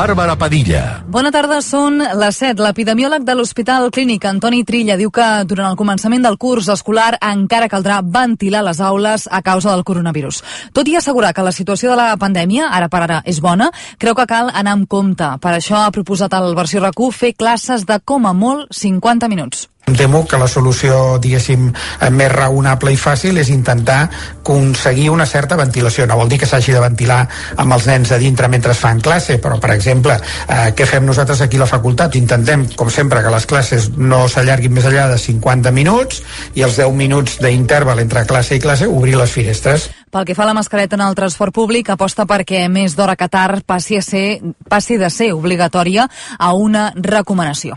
[0.00, 1.02] Bàrbara Padilla.
[1.12, 2.62] Bona tarda, són les 7.
[2.64, 7.68] L'epidemiòleg de l'Hospital Clínic, Antoni Trilla, diu que durant el començament del curs escolar encara
[7.68, 10.38] caldrà ventilar les aules a causa del coronavirus.
[10.72, 13.68] Tot i assegurar que la situació de la pandèmia, ara per ara, és bona,
[14.00, 15.34] creu que cal anar amb compte.
[15.36, 19.66] Per això ha proposat al versió RAC1 fer classes de com a molt 50 minuts.
[19.90, 24.04] Em temo que la solució, diguéssim, eh, més raonable i fàcil és intentar
[24.38, 26.06] aconseguir una certa ventilació.
[26.06, 27.24] No vol dir que s'hagi de ventilar
[27.56, 30.14] amb els nens a dintre mentre es fan classe, però, per exemple,
[30.46, 32.14] eh, què fem nosaltres aquí a la facultat?
[32.14, 36.22] Intentem, com sempre, que les classes no s'allarguin més enllà de 50 minuts
[36.54, 39.90] i els 10 minuts d'interval entre classe i classe obrir les finestres.
[40.10, 43.28] Pel que fa a la mascareta en el transport públic, aposta perquè més d'hora que
[43.30, 47.76] tard passi, a ser, passi de ser obligatòria a una recomanació.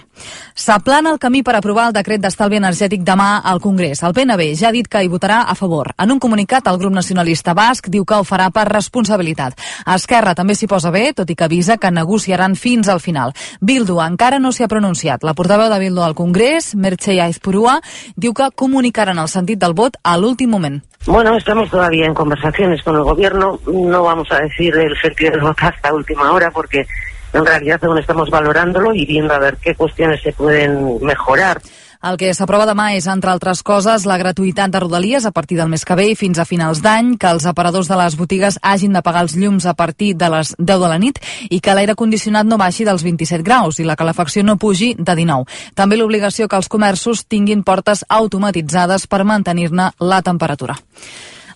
[0.58, 4.02] S'aplana el camí per aprovar el decret d'estalvi energètic demà al Congrés.
[4.02, 5.92] El PNB ja ha dit que hi votarà a favor.
[6.02, 9.54] En un comunicat, el grup nacionalista basc diu que ho farà per responsabilitat.
[9.94, 13.36] Esquerra també s'hi posa bé, tot i que avisa que negociaran fins al final.
[13.62, 15.22] Bildu encara no s'hi ha pronunciat.
[15.22, 17.78] La portaveu de Bildu al Congrés, Merche Aizpurua,
[18.18, 20.82] diu que comunicaran el sentit del vot a l'últim moment.
[21.06, 23.60] Bueno, estamos todavía en conversaciones con el gobierno.
[23.68, 26.88] No vamos a decir el sentido del voto hasta última hora porque
[27.34, 31.62] en realidad aún estamos valorándolo y viendo a ver qué cuestiones se pueden mejorar.
[32.04, 35.70] El que s'aprova demà és, entre altres coses, la gratuïtat de Rodalies a partir del
[35.72, 38.92] mes que ve i fins a finals d'any, que els aparadors de les botigues hagin
[38.92, 41.96] de pagar els llums a partir de les 10 de la nit i que l'aire
[41.96, 45.48] condicionat no baixi dels 27 graus i la calefacció no pugi de 19.
[45.80, 50.76] També l'obligació que els comerços tinguin portes automatitzades per mantenir-ne la temperatura.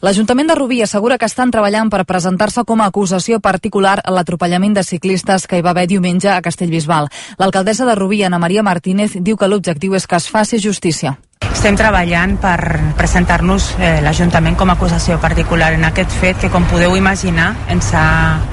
[0.01, 4.75] L'Ajuntament de Rubí assegura que estan treballant per presentar-se com a acusació particular a l'atropellament
[4.77, 7.09] de ciclistes que hi va haver diumenge a Castellbisbal.
[7.41, 11.17] L'alcaldessa de Rubí, Ana Maria Martínez, diu que l'objectiu és que es faci justícia.
[11.57, 12.59] Estem treballant per
[12.99, 17.87] presentar-nos eh, l'Ajuntament com a acusació particular en aquest fet que, com podeu imaginar, ens
[17.97, 18.03] ha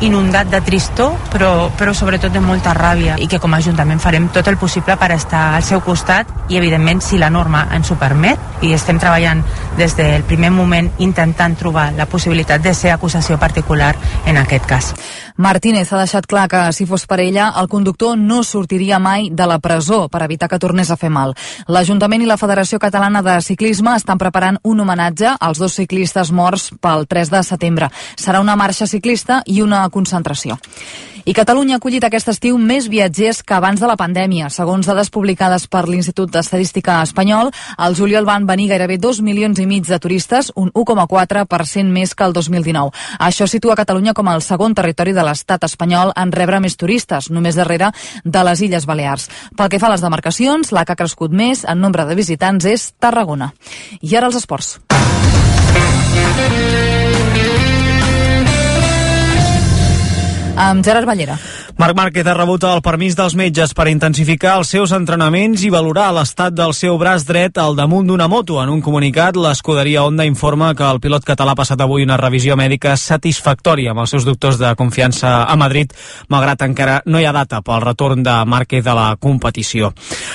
[0.09, 4.31] inundat de tristor, però, però sobretot de molta ràbia i que com a Ajuntament farem
[4.33, 7.99] tot el possible per estar al seu costat i, evidentment, si la norma ens ho
[8.01, 9.45] permet, i estem treballant
[9.77, 13.93] des del primer moment intentant trobar la possibilitat de ser acusació particular
[14.25, 14.95] en aquest cas.
[15.37, 19.49] Martínez ha deixat clar que, si fos per ella, el conductor no sortiria mai de
[19.51, 21.35] la presó per evitar que tornés a fer mal.
[21.67, 26.71] L'Ajuntament i la Federació Catalana de Ciclisme estan preparant un homenatge als dos ciclistes morts
[26.79, 27.91] pel 3 de setembre.
[28.15, 30.61] Serà una marxa ciclista i una concentració.
[31.25, 34.51] I Catalunya ha acollit aquest estiu més viatgers que abans de la pandèmia.
[34.53, 37.49] Segons dades publicades per l'Institut d'Estadística Espanyol,
[37.81, 42.29] al juliol van venir gairebé 2 milions i mig de turistes, un 1,4% més que
[42.29, 42.93] el 2019.
[43.25, 47.57] Això situa Catalunya com el segon territori de l'estat espanyol en rebre més turistes, només
[47.57, 49.31] darrere de les Illes Balears.
[49.57, 52.69] Pel que fa a les demarcacions, la que ha crescut més en nombre de visitants
[52.69, 53.55] és Tarragona.
[54.03, 54.77] I ara els esports.
[60.57, 61.35] Amb Gerard Ballera.
[61.77, 66.13] Marc Márquez ha rebut el permís dels metges per intensificar els seus entrenaments i valorar
[66.15, 68.61] l'estat del seu braç dret al damunt d'una moto.
[68.63, 72.55] En un comunicat, l'escuderia Honda informa que el pilot català ha passat avui una revisió
[72.55, 75.91] mèdica satisfactòria amb els seus doctors de confiança a Madrid,
[76.31, 79.91] malgrat encara no hi ha data pel retorn de Márquez a la competició.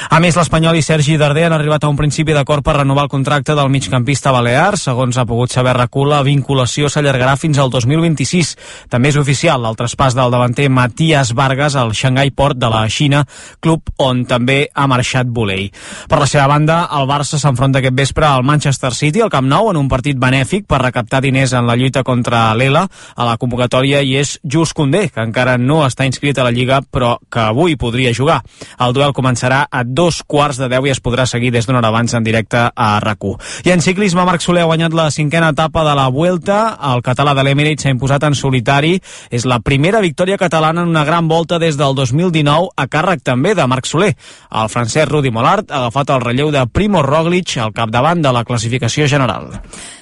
[0.09, 3.13] A més, l'Espanyol i Sergi Darder han arribat a un principi d'acord per renovar el
[3.16, 4.75] contracte del migcampista balear.
[4.75, 8.56] Segons ha pogut saber RAC1, la vinculació s'allargarà fins al 2026.
[8.91, 13.24] També és oficial el traspàs del davanter Matías Vargas al Shanghai Port de la Xina,
[13.59, 15.70] club on també ha marxat Bolei.
[16.09, 19.70] Per la seva banda, el Barça s'enfronta aquest vespre al Manchester City al Camp Nou
[19.72, 22.86] en un partit benèfic per recaptar diners en la lluita contra l'ELA.
[23.16, 26.81] A la convocatòria hi és Just Condé, que encara no està inscrit a la Lliga,
[26.81, 28.41] però que avui podria jugar.
[28.80, 31.91] El duel començarà a dos quarts de deu i es podrà seguir des d'una hora
[31.94, 33.20] abans en directe a rac
[33.66, 36.78] I en ciclisme, Marc Soler ha guanyat la cinquena etapa de la Vuelta.
[36.94, 39.00] El català de l'Emirates s'ha imposat en solitari.
[39.30, 43.54] És la primera victòria catalana en una gran volta des del 2019 a càrrec també
[43.56, 44.12] de Marc Soler.
[44.52, 48.44] El francès Rudi Molart ha agafat el relleu de Primo Roglic al capdavant de la
[48.44, 49.52] classificació general.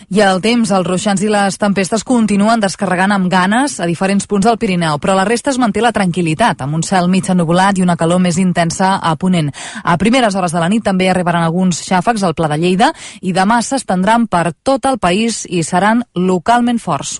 [0.08, 4.46] I el temps, els ruixants i les tempestes continuen descarregant amb ganes a diferents punts
[4.48, 7.84] del Pirineu, però la resta es manté la tranquil·litat, amb un cel mig ennubulat i
[7.84, 9.52] una calor més intensa a Ponent.
[9.84, 13.36] A primeres hores de la nit també arribaran alguns xàfecs al Pla de Lleida i
[13.36, 17.18] demà s'estendran per tot el país i seran localment forts.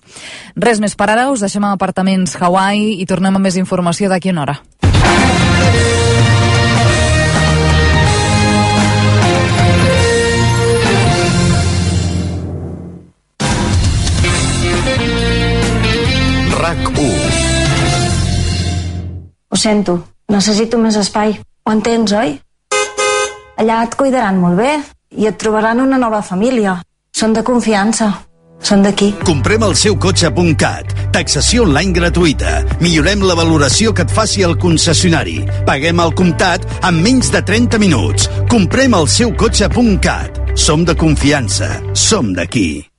[0.56, 4.32] Res més per ara, us deixem a apartaments Hawaii i tornem amb més informació d'aquí
[4.32, 4.62] una hora.
[16.68, 17.46] RAC1
[19.50, 19.94] Ho sento,
[20.28, 21.38] necessito més espai.
[21.64, 22.36] Ho entens, oi?
[23.58, 24.74] Allà et cuidaran molt bé
[25.16, 26.76] i et trobaran una nova família.
[27.16, 28.10] Són de confiança.
[28.68, 29.14] Són d'aquí.
[29.24, 30.92] Comprem el seu cotxe.cat.
[31.16, 32.58] Taxació online gratuïta.
[32.84, 35.40] Millorem la valoració que et faci el concessionari.
[35.70, 38.28] Paguem al comptat en menys de 30 minuts.
[38.52, 40.44] Comprem el seu cotxe.cat.
[40.58, 41.72] Som de confiança.
[41.96, 42.97] Som d'aquí.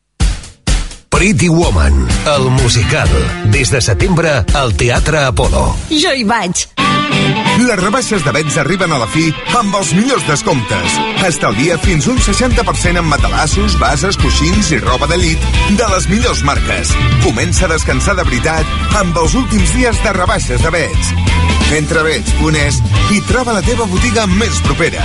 [1.18, 2.06] Pretty Woman,
[2.36, 3.08] el musical.
[3.50, 5.74] Des de setembre al Teatre Apolo.
[5.90, 6.60] Jo hi vaig.
[7.58, 9.24] Les rebaixes de Bets arriben a la fi
[9.58, 10.94] amb els millors descomptes.
[11.26, 15.42] Estalvia fins un 60% en matalassos, bases, coixins i roba d'elit
[15.74, 16.94] de les millors marques.
[17.26, 21.14] Comença a descansar de veritat amb els últims dies de rebaixes de Bets.
[21.82, 22.78] Entra a Bets.es
[23.10, 25.02] i troba la teva botiga més propera.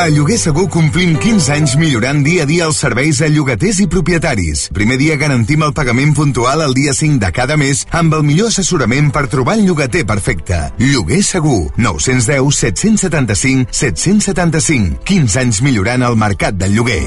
[0.00, 3.86] A Lloguer Segur complim 15 anys millorant dia a dia els serveis a llogaters i
[3.92, 4.62] propietaris.
[4.72, 8.48] Primer dia garantim el pagament puntual el dia 5 de cada mes amb el millor
[8.48, 10.62] assessorament per trobar el llogater perfecte.
[10.80, 11.66] Lloguer Segur.
[11.76, 15.04] 910 775 775.
[15.04, 17.04] 15 anys millorant el mercat del lloguer.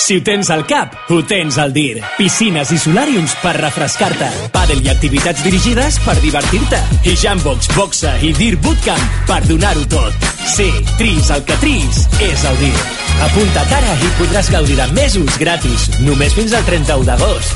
[0.00, 1.98] Si ho tens al cap, ho tens al DIR.
[2.16, 4.30] Piscines i solàriums per refrescar-te.
[4.54, 6.80] Pàdel i activitats dirigides per divertir-te.
[7.04, 10.28] I Jambox, boxa i DIR Bootcamp per donar-ho tot.
[10.48, 12.86] Sí, tris el que tris és el DIR.
[13.28, 17.52] Apunta't ara i podràs gaudir de mesos gratis, només fins al 31 d'agost.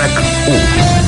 [0.00, 0.24] RAC
[0.56, 0.99] 1.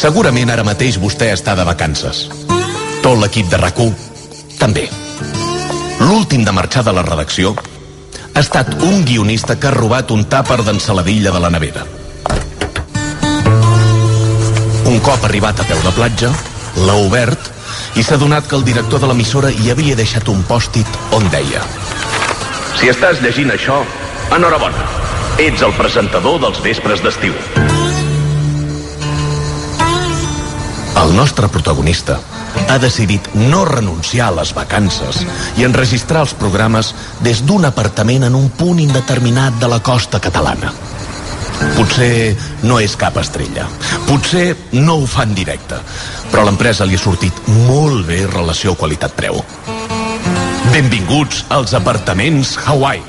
[0.00, 2.22] Segurament ara mateix vostè està de vacances.
[3.04, 3.76] Tot l'equip de rac
[4.56, 4.86] també.
[6.00, 7.52] L'últim de marxar de la redacció
[8.32, 11.84] ha estat un guionista que ha robat un tàper d'ensaladilla de la nevera.
[14.88, 16.32] Un cop arribat a peu de platja,
[16.76, 17.50] l'ha obert
[18.00, 21.60] i s'ha donat que el director de l'emissora hi havia deixat un pòstit on deia
[22.80, 23.82] Si estàs llegint això,
[24.32, 24.88] enhorabona.
[25.36, 27.36] Ets el presentador dels vespres d'estiu.
[31.10, 32.20] El nostre protagonista
[32.70, 35.24] ha decidit no renunciar a les vacances
[35.58, 36.92] i enregistrar els programes
[37.26, 40.70] des d'un apartament en un punt indeterminat de la costa catalana.
[41.74, 43.66] Potser no és cap estrella.
[44.06, 45.82] Potser no ho fan directe.
[46.30, 49.42] Però l'empresa li ha sortit molt bé relació qualitat-preu.
[50.70, 53.02] Benvinguts als apartaments Hawaii.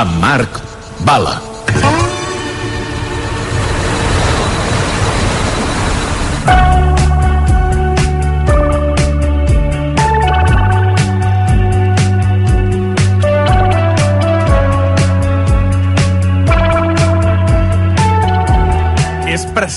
[0.00, 0.62] Amb Marc
[1.04, 1.53] Bala.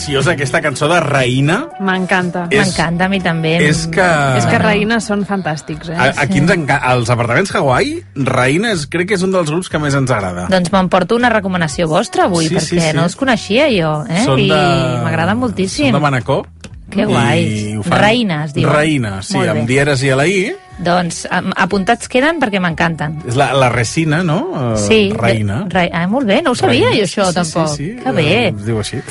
[0.07, 1.67] Preciosa aquesta cançó de Reina.
[1.83, 2.45] M'encanta.
[2.47, 3.57] M'encanta, a mi també.
[3.67, 5.95] és que- És que Reina són fantàstics, eh?
[5.97, 6.77] A, aquí ens enca...
[6.77, 10.47] als apartaments Hawaii, Reina és, crec que és un dels grups que més ens agrada.
[10.49, 12.95] Doncs m'emporto una recomanació vostra avui, Sí, perquè sí, sí.
[12.95, 14.23] no els coneixia jo, eh?
[14.23, 15.91] Són I de- m'agraden moltíssim.
[15.91, 16.47] Són de Manacor.
[16.89, 17.75] Que guai.
[17.83, 18.67] Reina, es diu.
[18.69, 19.59] Reina, sí, Molt bé.
[19.59, 20.53] amb dieres i a la I.
[20.79, 21.23] Doncs
[21.57, 23.15] apuntats queden perquè m'encanten.
[23.27, 24.37] És la, la resina, no?
[24.53, 24.99] Eh, Sí.
[25.17, 25.63] Reina.
[25.69, 25.89] Re...
[25.91, 26.95] Ah, molt bé, no ho sabia Reina.
[27.01, 27.75] jo això, sí, tampoc.
[27.75, 28.47] Sí, sí, Que bé.
[28.53, 29.01] Es diu així.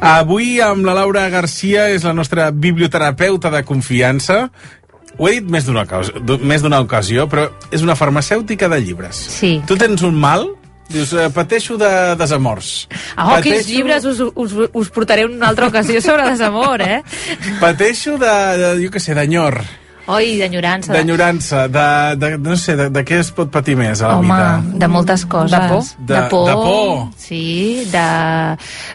[0.00, 4.50] Avui amb la Laura Garcia és la nostra biblioterapeuta de confiança.
[5.18, 9.16] Ho he dit més d'una ocasió, més d'una ocasió, però és una farmacèutica de llibres.
[9.16, 9.60] Sí.
[9.68, 10.46] Tu tens un mal,
[10.90, 12.88] dius, eh, pateixo de desamors.
[13.16, 17.02] Ah, oh, quins llibres us, us, us portaré en una altra ocasió sobre desamor, eh?
[17.60, 19.60] Pateixo de, de jo què sé, d'enyor,
[20.10, 20.90] Oi, d'enyorança.
[20.92, 21.86] d'enyorança, de,
[22.18, 24.78] de, no sé, de, de què es pot patir més a la Home, vida?
[24.82, 25.52] de moltes coses.
[25.54, 25.84] De por?
[26.00, 26.46] De, De- por.
[26.48, 27.08] de por.
[27.20, 28.06] Sí, de...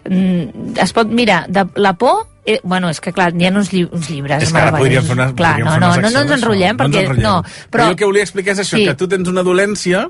[0.10, 2.28] mm, Es pot, mira, de la por...
[2.48, 5.02] Eh, bueno, és que clar, hi ha uns, lli uns llibres És que ara podríem
[5.08, 7.02] fer una, clar, podríem no, fer no, una no, no ens enrotllem, No ens perquè...
[7.08, 7.24] enrotllem.
[7.26, 7.88] No, però...
[7.88, 8.84] jo el que volia explicar és això, Sí.
[8.86, 10.04] que tu tens una dolència,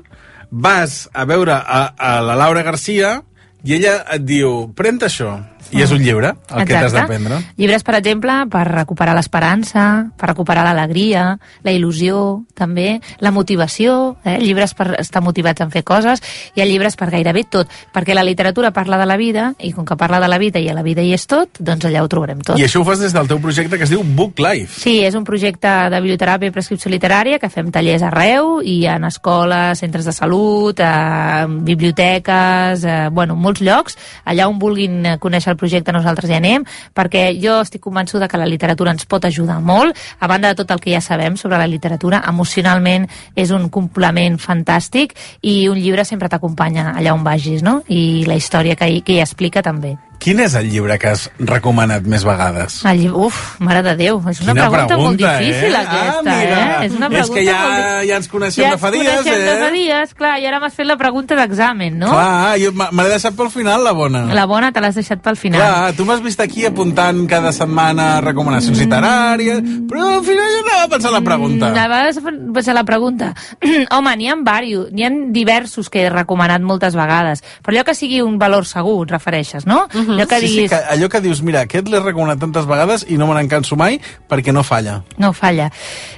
[0.50, 3.20] vas a veure a, a la Laura Garcia
[3.66, 5.32] i ella et diu, pren això.
[5.72, 7.00] I és un llibre, el que t'has Exacte.
[7.00, 7.40] d'aprendre.
[7.56, 14.38] Llibres, per exemple, per recuperar l'esperança, per recuperar l'alegria, la il·lusió, també, la motivació, eh?
[14.40, 16.22] llibres per estar motivats en fer coses,
[16.54, 19.84] hi ha llibres per gairebé tot, perquè la literatura parla de la vida, i com
[19.84, 22.10] que parla de la vida i a la vida hi és tot, doncs allà ho
[22.12, 22.60] trobarem tot.
[22.60, 24.80] I això ho fas des del teu projecte que es diu Book Life.
[24.80, 29.08] Sí, és un projecte de biblioteràpia i prescripció literària que fem tallers arreu i en
[29.08, 33.98] escoles, centres de salut, eh, biblioteques, eh, bueno, molts llocs.
[34.24, 38.48] Allà on vulguin conèixer el projecte nosaltres hi anem, perquè jo estic convençuda que la
[38.48, 41.66] literatura ens pot ajudar molt, a banda de tot el que ja sabem sobre la
[41.66, 47.80] literatura, emocionalment és un complement fantàstic i un llibre sempre t'acompanya allà on vagis, no?
[47.88, 49.96] I la història que hi, que hi explica també.
[50.18, 52.80] Quin és el llibre que has recomanat més vegades?
[52.88, 55.82] El llibre, uf, mare de Déu, és una Quina pregunta, molt pregunta, difícil eh?
[55.82, 56.56] aquesta, Ah, mira.
[56.82, 56.86] eh?
[56.86, 59.06] És una És pregunta que ja- molt ja ens coneixem ja de fa ens dies,
[59.20, 59.58] coneixem de eh?
[59.60, 62.08] fa dies, clar, i ara m'has fet la pregunta d'examen, no?
[62.10, 64.24] Clar, jo me l'he deixat pel final, la bona.
[64.34, 65.60] La bona te l'has deixat pel final.
[65.60, 70.88] Clar, tu m'has vist aquí apuntant cada setmana recomanacions literàries, però al final jo anava
[70.96, 71.70] pensant la pregunta.
[71.70, 72.18] Mm, A vegades
[72.52, 73.34] pues, a la pregunta.
[73.94, 77.94] Home, n'hi ha diversos, n'hi ha diversos que he recomanat moltes vegades, però allò que
[77.94, 79.86] sigui un valor segur, et refereixes, no?
[80.08, 83.04] Allò que sí, diguis, sí, que allò que dius, mira, aquest l'he recomanat tantes vegades
[83.08, 85.02] i no me n'encanso mai perquè no falla.
[85.18, 85.70] no falla.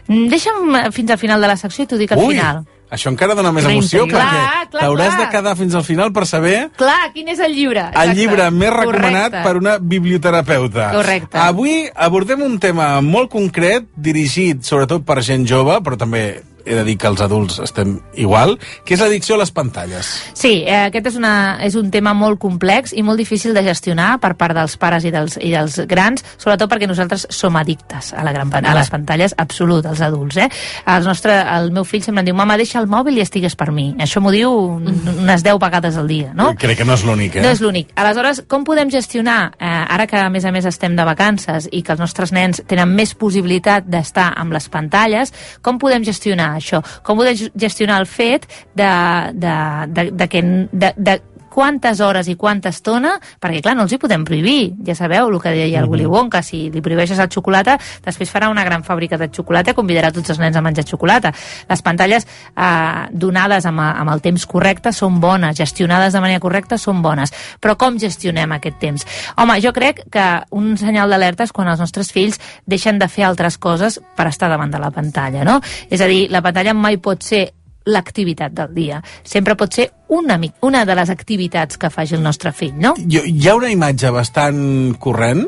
[0.09, 2.65] Mm, Deixa'm eh, fins al final de la secció i t'ho dic al Ui, final.
[2.91, 6.25] això encara dona més emoció perquè Clar, clar, t'hauràs de quedar fins al final per
[6.27, 7.81] saber Clar, quin és el llibre?
[7.81, 8.15] el Exacte.
[8.17, 9.43] llibre més recomanat Correcte.
[9.45, 10.91] per una biblioterapeuta.
[10.93, 11.39] Correcte.
[11.39, 16.85] Avui abordem un tema molt concret, dirigit sobretot per gent jove, però també he de
[16.85, 20.11] dir que els adults estem igual, que és l'addicció a les pantalles.
[20.37, 24.19] Sí, eh, aquest és, una, és un tema molt complex i molt difícil de gestionar
[24.23, 28.25] per part dels pares i dels, i dels grans, sobretot perquè nosaltres som addictes a,
[28.27, 30.37] la gran, a les pantalles, absolut, els adults.
[30.37, 30.49] Eh?
[30.95, 33.71] Els nostre, el meu fill sempre em diu, mama, deixa el mòbil i estigues per
[33.75, 33.91] mi.
[34.03, 36.53] Això m'ho diu unes 10 vegades al dia, no?
[36.59, 37.45] Crec que no és l'únic, eh?
[37.45, 37.93] No és l'únic.
[37.99, 41.83] Aleshores, com podem gestionar, eh, ara que a més a més estem de vacances i
[41.83, 46.83] que els nostres nens tenen més possibilitat d'estar amb les pantalles, com podem gestionar això?
[47.05, 48.93] Com podem gestionar el fet de,
[49.35, 49.57] de,
[49.93, 50.45] de, de que...
[50.73, 51.21] De, de,
[51.59, 55.41] quantes hores i quanta estona, perquè clar, no els hi podem prohibir, ja sabeu el
[55.43, 57.75] que deia el Willy Wonka, si li prohibeixes el xocolata,
[58.05, 61.33] després farà una gran fàbrica de xocolata i convidarà tots els nens a menjar xocolata.
[61.67, 66.79] Les pantalles eh, donades amb, amb el temps correcte són bones, gestionades de manera correcta
[66.79, 69.09] són bones, però com gestionem aquest temps?
[69.35, 72.39] Home, jo crec que un senyal d'alerta és quan els nostres fills
[72.71, 75.59] deixen de fer altres coses per estar davant de la pantalla, no?
[75.91, 77.49] És a dir, la pantalla mai pot ser
[77.89, 79.03] l'activitat del dia.
[79.25, 82.95] Sempre pot ser una, una de les activitats que faci el nostre fill, no?
[83.01, 84.61] Jo, hi ha una imatge bastant
[85.01, 85.47] corrent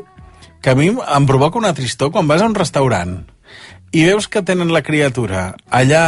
[0.61, 3.21] que a mi em provoca una tristor quan vas a un restaurant
[3.91, 6.03] i veus que tenen la criatura allà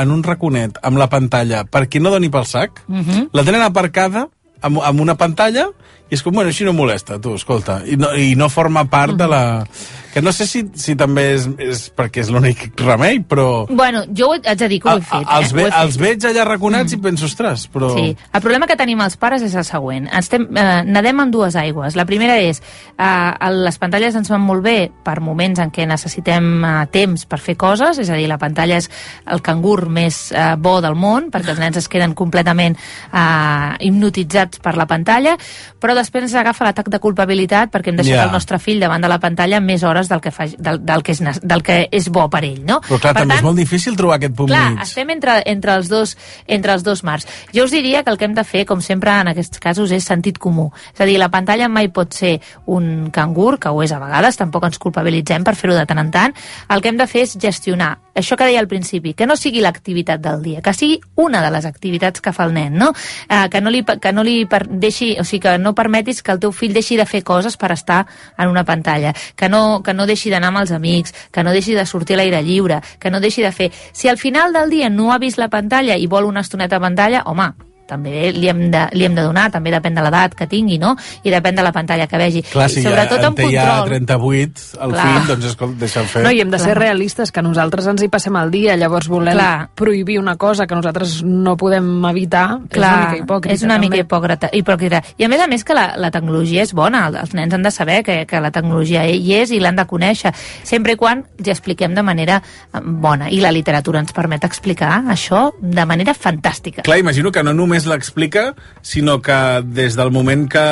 [0.00, 3.28] en un raconet amb la pantalla perquè no doni pel sac, Uh -huh.
[3.32, 4.28] la tenen aparcada
[4.62, 5.68] amb, amb una pantalla
[6.10, 9.14] i és com, bueno, així no molesta, tu, escolta, i no, i no forma part
[9.14, 9.66] de la...
[10.14, 13.66] Que no sé si, si també és, és perquè és l'únic remei, però...
[13.68, 15.56] Bueno, jo ho haig de dir que ho he fet, els, eh?
[15.56, 15.80] ve, Ho he fet.
[15.82, 16.98] els veig allà raconats mm.
[16.98, 17.90] i penso, ostres, però...
[17.96, 18.16] Sí.
[18.32, 20.08] El problema que tenim els pares és el següent.
[20.18, 21.96] Estem, eh, nedem en dues aigües.
[21.98, 22.62] La primera és,
[22.96, 27.40] eh, les pantalles ens van molt bé per moments en què necessitem eh, temps per
[27.42, 28.88] fer coses, és a dir, la pantalla és
[29.26, 34.62] el cangur més eh, bo del món, perquè els nens es queden completament eh, hipnotitzats
[34.64, 35.34] per la pantalla,
[35.80, 38.24] però després ens agafa l'atac de culpabilitat perquè hem deixat Ja.
[38.24, 41.16] el nostre fill davant de la pantalla més hores del que, fa, del, del, que,
[41.16, 42.78] és, del que és bo per ell, no?
[42.86, 44.84] Però clar, per també és molt difícil trobar aquest punt Clar, mig.
[44.86, 46.14] estem entre, entre, els dos,
[46.46, 47.26] entre els dos mars.
[47.54, 50.06] Jo us diria que el que hem de fer, com sempre en aquests casos, és
[50.06, 50.68] sentit comú.
[50.94, 52.36] És a dir, la pantalla mai pot ser
[52.66, 56.14] un cangur, que ho és a vegades, tampoc ens culpabilitzem per fer-ho de tant en
[56.14, 56.38] tant.
[56.70, 59.62] El que hem de fer és gestionar això que deia al principi, que no sigui
[59.62, 62.90] l'activitat del dia, que sigui una de les activitats que fa el nen, no?
[63.28, 66.34] Eh, que no li, que no li per, deixi, o sigui, que no permetis que
[66.34, 68.04] el teu fill deixi de fer coses per estar
[68.36, 71.72] en una pantalla, que no, que no deixi d'anar amb els amics, que no deixi
[71.78, 73.70] de sortir a l'aire lliure, que no deixi de fer...
[73.96, 76.84] Si al final del dia no ha vist la pantalla i vol una estoneta a
[76.84, 77.54] pantalla, home,
[77.88, 80.94] també li hem, de, li hem de donar, també depèn de l'edat que tingui, no?
[81.24, 82.42] I depèn de la pantalla que vegi.
[82.52, 83.88] Clar, I si sobretot ja, en té ja control.
[83.96, 85.06] 38, el Clar.
[85.06, 86.22] fill, doncs escolta, deixa'l fer.
[86.26, 86.82] No, i hem de ser Clar.
[86.84, 89.70] realistes, que nosaltres ens hi passem el dia, llavors volem Clar.
[89.74, 93.54] prohibir una cosa que nosaltres no podem evitar, Clar, és una mica hipòcrita.
[93.54, 94.04] és una mica també.
[94.06, 95.02] hipòcrita, hipòcrita.
[95.18, 97.62] I a més a més que la, la tecnologia és bona, el- els nens han
[97.62, 100.32] de saber que, que la tecnologia hi és i l'han de conèixer,
[100.64, 103.30] sempre i quan ja expliquem de manera eh, bona.
[103.30, 106.82] I la literatura ens permet explicar això de manera fantàstica.
[106.82, 110.62] Clar, imagino que no només només l'explica, sinó que des del moment que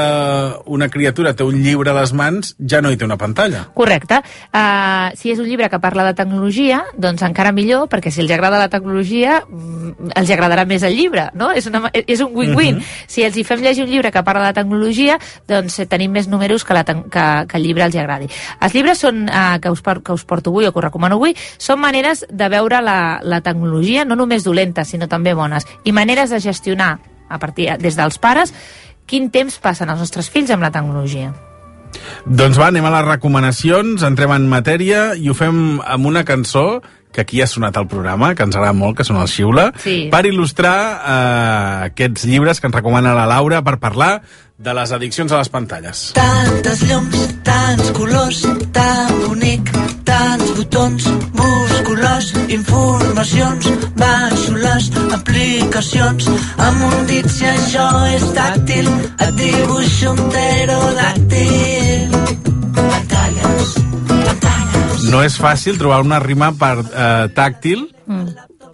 [0.67, 3.67] una criatura té un llibre a les mans, ja no hi té una pantalla.
[3.75, 4.23] Correcte.
[4.51, 8.33] Uh, si és un llibre que parla de tecnologia, doncs encara millor, perquè si els
[8.33, 11.53] agrada la tecnologia, mm, els agradarà més el llibre, no?
[11.53, 12.77] És, una, és un win-win.
[12.77, 12.83] Mhm.
[13.07, 16.29] Si els hi fem llegir un llibre que parla de tecnologia, doncs eh, tenim més
[16.29, 18.29] números que, la, que, que el llibre els agradi.
[18.61, 21.37] Els llibres són, uh, que, us, que us porto avui o que us recomano avui,
[21.59, 26.31] són maneres de veure la, la tecnologia, no només dolentes, sinó també bones, i maneres
[26.31, 26.96] de gestionar,
[27.29, 28.55] a partir des dels pares,
[29.07, 31.33] quin temps passen els nostres fills amb la tecnologia.
[32.27, 36.83] Doncs va, anem a les recomanacions, entrem en matèria i ho fem amb una cançó
[37.17, 40.09] que aquí ha sonat al programa, que ens agrada molt, que són el Xiula, Sí.
[40.13, 44.21] per il·lustrar eh, aquests llibres que ens recomana la Laura per parlar
[44.59, 46.13] de les addiccions a les pantalles.
[46.17, 48.43] Tantes llums, tants colors,
[48.73, 49.73] tan bonic,
[50.05, 51.09] tants botons,
[51.41, 56.29] musculós, informacions, baixo les aplicacions,
[56.69, 62.16] amb un dit si això és tàctil, et dibuixo un pterodàctil.
[65.11, 67.87] No és fàcil trobar una rima per eh, tàctil.
[68.07, 68.27] Mm.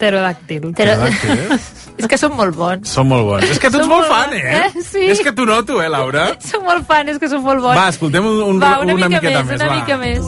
[0.03, 0.73] Pterodàctil.
[0.73, 1.59] Pterodàctil, eh?
[2.03, 2.89] És que són molt bons.
[2.91, 3.45] Són molt bons.
[3.47, 4.65] És que tu ets Són molt molt fan, eh?
[4.65, 4.83] eh?
[4.83, 5.05] Sí.
[5.13, 6.25] És que t'ho noto, eh, Laura?
[6.51, 7.79] Són molt fan, és que són molt bons.
[7.79, 9.77] Va, escoltem un, un, Va, una, una mica miqueta més, més, una va.
[9.79, 10.21] mica més.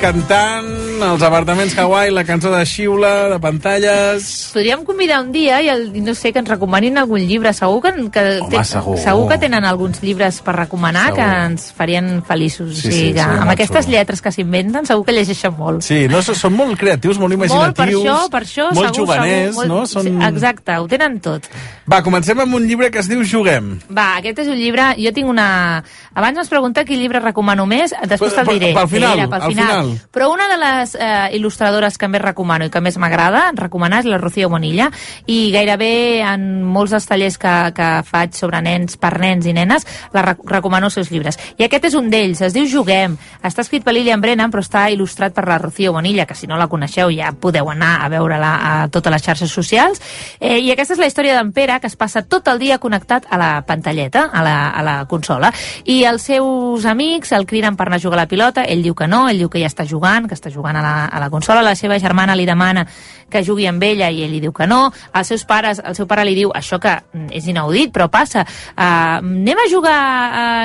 [0.00, 4.50] Cantant els apartaments Hawaii, la cançó de Xiula, de pantalles...
[4.52, 7.52] Podríem convidar un dia i, el, no sé, que ens recomanin algun llibre.
[7.56, 8.96] Segur que, que, Home, segur.
[9.00, 11.18] segur que tenen alguns llibres per recomanar Segur.
[11.20, 12.74] que ens farien feliços.
[12.76, 13.96] Sí, o sigui, sí, que sí, amb aquestes xulo.
[13.96, 15.82] lletres que s'inventen segur que llegeixen molt.
[15.86, 19.54] Sí, no, són- molt creatius, molt Molt, per imaginatius, això, per això, molt segur, juganers,
[19.54, 19.86] segur, molt, no?
[19.86, 20.02] Són...
[20.02, 21.46] sí, exacte, ho tenen tot.
[21.90, 23.76] Va, comencem amb un llibre que es diu Juguem.
[23.90, 24.90] Va, aquest és un llibre...
[24.98, 25.82] Jo tinc una...
[26.14, 28.72] Abans m'has preguntat quin llibre recomano més, després te'l diré.
[28.74, 29.92] pel final, Mira, pel al final.
[30.12, 34.08] Però una de les eh, il·lustradores que més recomano i que més m'agrada recomanar és
[34.10, 34.90] la Rocío Bonilla
[35.26, 39.86] i gairebé en molts dels tallers que, que faig sobre nens, per nens i nenes,
[40.14, 41.38] la rec recomano els seus llibres.
[41.58, 43.16] I aquest és un d'ells, es diu Juguem.
[43.42, 46.58] Està escrit per Lilian Brennan, però està il·lustrat per la Rocío Bonilla, que si no
[46.60, 50.02] la coneixeu ja podeu anar a veure-la a totes les xarxes socials.
[50.40, 53.26] Eh, I aquesta és la història d'en Pere, que es passa tot el dia connectat
[53.30, 55.52] a la pantalleta, a la, a la consola,
[55.84, 58.94] i els seus amics el criden per anar a jugar a la pilota, ell diu
[58.96, 61.62] que no, ell diu que ja està jugant, que està jugant la, a la consola,
[61.62, 62.86] la seva germana li demana
[63.30, 66.06] que jugui amb ella i ell li diu que no, els seus pares, el seu
[66.10, 70.00] pare li diu això que mm, és inaudit, però passa, uh, anem a jugar,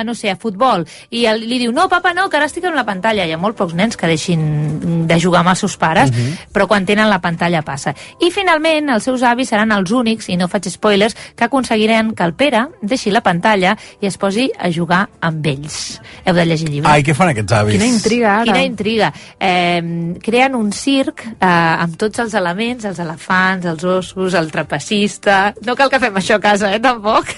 [0.04, 0.82] no sé, a futbol,
[1.14, 3.38] i el, li diu, no, papa, no, que ara estic amb la pantalla, hi ha
[3.38, 6.50] molt pocs nens que deixin de jugar amb els seus pares, Mhm.
[6.52, 7.94] però quan tenen la pantalla passa.
[8.20, 12.24] I finalment els seus avis seran els únics, i no faig spoilers, que aconseguiran que
[12.24, 16.00] el Pere deixi la pantalla i es posi a jugar amb ells.
[16.24, 16.90] Heu de llegir el llibre.
[16.90, 17.78] Ai, què fan aquests avis?
[17.78, 18.44] Quina intriga, ara.
[18.44, 19.12] Quina intriga.
[19.38, 25.54] Eh, creen un circ eh, amb tots els elements, els elefants, els ossos, el trapecista...
[25.66, 27.32] No cal que fem això a casa, eh, tampoc.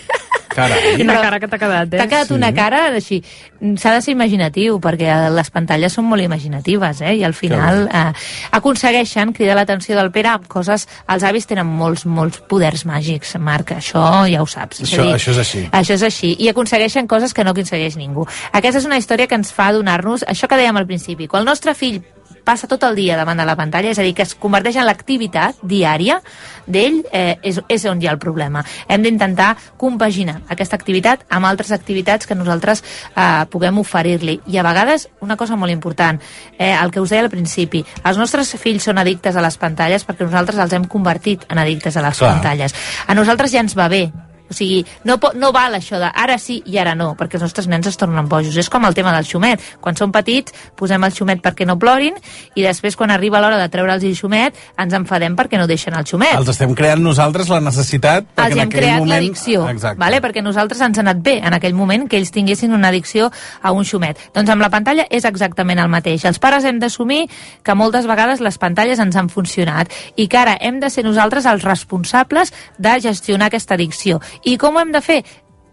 [0.58, 0.96] Carai.
[0.98, 2.00] Quina Però cara que t'ha quedat, eh?
[2.00, 3.20] T'ha quedat una cara així.
[3.58, 7.14] S'ha de ser imaginatiu, perquè les pantalles són molt imaginatives, eh?
[7.20, 8.10] I al final eh,
[8.58, 10.88] aconsegueixen cridar l'atenció del Pere amb coses...
[11.08, 14.82] Els avis tenen molts, molts poders màgics, Marc, això ja ho saps.
[14.84, 15.64] Això, això és així.
[15.72, 16.34] Això és així.
[16.44, 18.26] I aconsegueixen coses que no aconsegueix ningú.
[18.52, 21.30] Aquesta és una història que ens fa donar-nos això que dèiem al principi.
[21.30, 22.02] Quan el nostre fill
[22.44, 24.86] passa tot el dia davant de la pantalla, és a dir, que es converteix en
[24.88, 26.20] l'activitat diària
[26.66, 28.64] d'ell, eh, és, és on hi ha el problema.
[28.88, 34.38] Hem d'intentar compaginar aquesta activitat amb altres activitats que nosaltres eh, puguem oferir-li.
[34.46, 36.20] I a vegades, una cosa molt important,
[36.58, 40.06] eh, el que us deia al principi, els nostres fills són addictes a les pantalles
[40.06, 42.34] perquè nosaltres els hem convertit en addictes a les Clar.
[42.36, 42.74] pantalles.
[43.06, 44.08] A nosaltres ja ens va bé
[44.48, 47.68] o sigui, no, no val això de ara sí i ara no, perquè els nostres
[47.68, 48.56] nens es tornen bojos.
[48.56, 49.62] És com el tema del xumet.
[49.84, 52.16] Quan són petits, posem el xumet perquè no plorin
[52.54, 56.06] i després, quan arriba l'hora de treure'ls el xumet, ens enfadem perquè no deixen el
[56.08, 56.34] xumet.
[56.38, 59.12] Els estem creant nosaltres la necessitat perquè els en aquell creat moment...
[59.14, 59.66] l'addicció,
[59.98, 60.22] vale?
[60.24, 63.30] perquè nosaltres ens ha anat bé en aquell moment que ells tinguessin una addicció
[63.62, 64.18] a un xumet.
[64.34, 66.24] Doncs amb la pantalla és exactament el mateix.
[66.28, 67.26] Els pares hem d'assumir
[67.62, 71.46] que moltes vegades les pantalles ens han funcionat i que ara hem de ser nosaltres
[71.46, 74.20] els responsables de gestionar aquesta addicció.
[74.44, 75.22] I com ho hem de fer?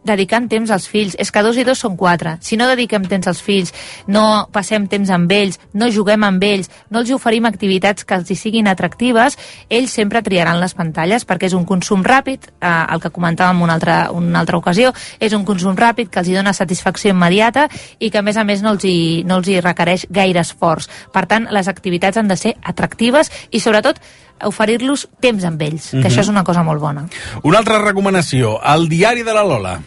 [0.05, 1.17] dedicant temps als fills.
[1.19, 2.37] És que dos i dos són quatre.
[2.45, 3.73] Si no dediquem temps als fills,
[4.07, 8.31] no passem temps amb ells, no juguem amb ells, no els oferim activitats que els
[8.31, 9.37] hi siguin atractives,
[9.69, 13.75] ells sempre triaran les pantalles perquè és un consum ràpid, eh, el que comentàvem una
[13.79, 17.67] altra, una altra ocasió, és un consum ràpid que els hi dona satisfacció immediata
[17.99, 20.87] i que a més a més no els hi, no els hi requereix gaire esforç.
[21.11, 23.99] Per tant, les activitats han de ser atractives i sobretot
[24.43, 26.05] oferir-los temps amb ells, que Mhm.
[26.07, 27.07] això és una cosa molt bona.
[27.43, 29.81] Una altra recomanació, el diari de la Lola.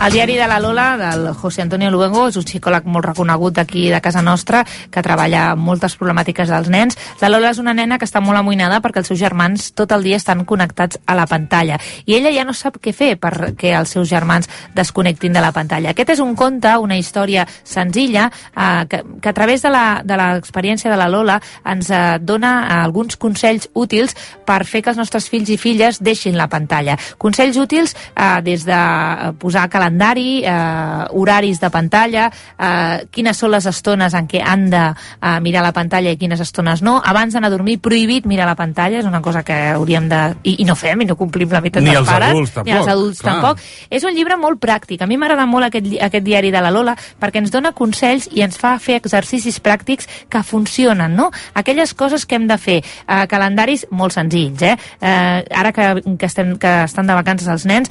[0.00, 3.82] El diari de la Lola, del José Antonio Luengo, és un psicòleg molt reconegut aquí
[3.92, 6.96] de casa nostra, que treballa amb moltes problemàtiques dels nens.
[7.20, 10.06] La Lola és una nena que està molt amoïnada perquè els seus germans tot el
[10.08, 11.76] dia estan connectats a la pantalla.
[12.08, 15.92] I ella ja no sap què fer perquè els seus germans desconnectin de la pantalla.
[15.92, 20.96] Aquest és un conte, una història senzilla, eh, que, que a través de l'experiència de,
[20.96, 21.36] de la Lola
[21.68, 24.16] ens eh, dona eh, alguns consells útils
[24.48, 26.96] per fer que els nostres fills i filles deixin la pantalla.
[27.20, 33.50] Consells útils eh, des de eh, posar calendari, eh, horaris de pantalla, eh, quines són
[33.50, 37.00] les estones en què han de eh, mirar la pantalla i quines estones no.
[37.04, 40.20] Abans d'anar a dormir, prohibit mirar la pantalla, és una cosa que hauríem de...
[40.44, 42.30] I, i no fem, i no complim la meitat Ni dels els pares.
[42.30, 43.34] adults, Ni els tampoc, adults clar.
[43.34, 43.64] tampoc.
[43.90, 45.02] És un llibre molt pràctic.
[45.02, 48.44] A mi m'agrada molt aquest, aquest diari de la Lola perquè ens dona consells i
[48.44, 51.30] ens fa fer exercicis pràctics que funcionen, no?
[51.54, 52.80] Aquelles coses que hem de fer.
[52.80, 54.76] Eh, calendaris molt senzills, eh?
[55.00, 57.90] eh ara que, que, estem, que estan de vacances els nens,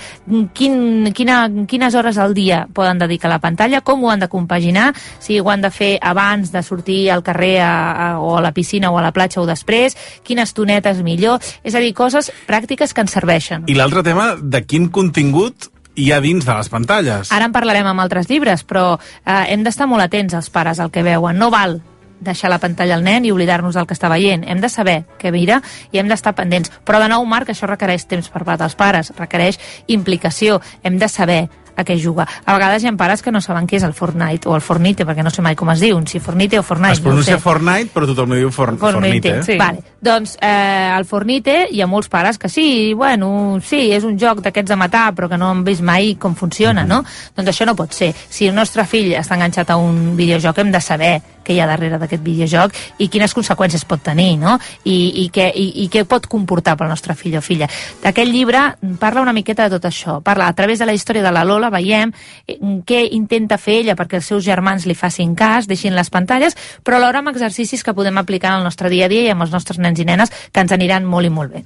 [0.53, 1.41] quin, quina,
[1.89, 5.39] quines hores al dia poden dedicar a la pantalla, com ho han de compaginar, si
[5.39, 8.91] ho han de fer abans de sortir al carrer a, a, o a la piscina
[8.91, 13.01] o a la platja o després, quines tonetes millor, és a dir, coses pràctiques que
[13.01, 13.65] ens serveixen.
[13.65, 17.33] I l'altre tema, de quin contingut hi ha dins de les pantalles?
[17.33, 20.93] Ara en parlarem amb altres llibres, però eh, hem d'estar molt atents als pares al
[20.93, 21.41] que veuen.
[21.41, 21.79] No val
[22.19, 24.43] deixar la pantalla al nen i oblidar-nos del que està veient.
[24.47, 26.71] Hem de saber què mira i hem d'estar pendents.
[26.85, 30.59] Però de nou, Marc, això requereix temps per part dels pares, requereix implicació.
[30.83, 31.47] Hem de saber
[31.79, 32.27] a què juga.
[32.45, 35.05] A vegades hi ha pares que no saben què és el Fortnite o el Fornite,
[35.07, 36.93] perquè no sé mai com es diu, si Fornite o Fortnite.
[36.99, 37.43] es pronuncia no sé.
[37.43, 39.29] Fortnite, però tothom li diu for Fornite.
[39.39, 39.57] eh?
[39.59, 39.83] Vale.
[40.01, 44.41] Doncs eh, el Fornite hi ha molts pares que sí, bueno, sí, és un joc
[44.45, 47.03] d'aquests de matar, però que no han vist mai com funciona, no?
[47.35, 48.13] Doncs això no pot ser.
[48.29, 51.67] Si el nostre fill està enganxat a un videojoc, hem de saber què hi ha
[51.69, 54.59] darrere d'aquest videojoc i quines conseqüències pot tenir, no?
[54.83, 57.69] I, i, què, i, i què pot comportar pel nostre fill o filla.
[58.05, 58.61] Aquest llibre
[59.01, 60.19] parla una miqueta de tot això.
[60.25, 62.13] Parla a través de la història de la Lola, veiem
[62.45, 66.57] eh, què intenta fer ella perquè els seus germans li facin cas, deixin les pantalles,
[66.85, 69.55] però alhora amb exercicis que podem aplicar el nostre dia a dia i amb els
[69.55, 71.65] nostres nens i nenes que ens aniran molt i molt bé.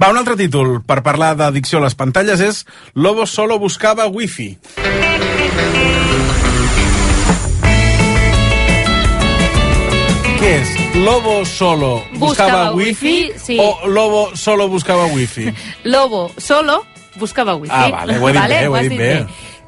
[0.00, 2.64] Va, un altre títol per parlar d'addicció a les pantalles és
[2.98, 4.56] Lobo solo buscava wifi.
[10.52, 10.68] És?
[10.94, 13.56] Lobo solo buscava, Buscava wifi, wifi, sí.
[13.60, 15.52] o Lobo solo buscava wifi?
[15.84, 16.84] Lobo solo
[17.16, 17.72] buscava wifi.
[17.74, 19.12] Ah, vale, ho he dit bé, ho he dit bé.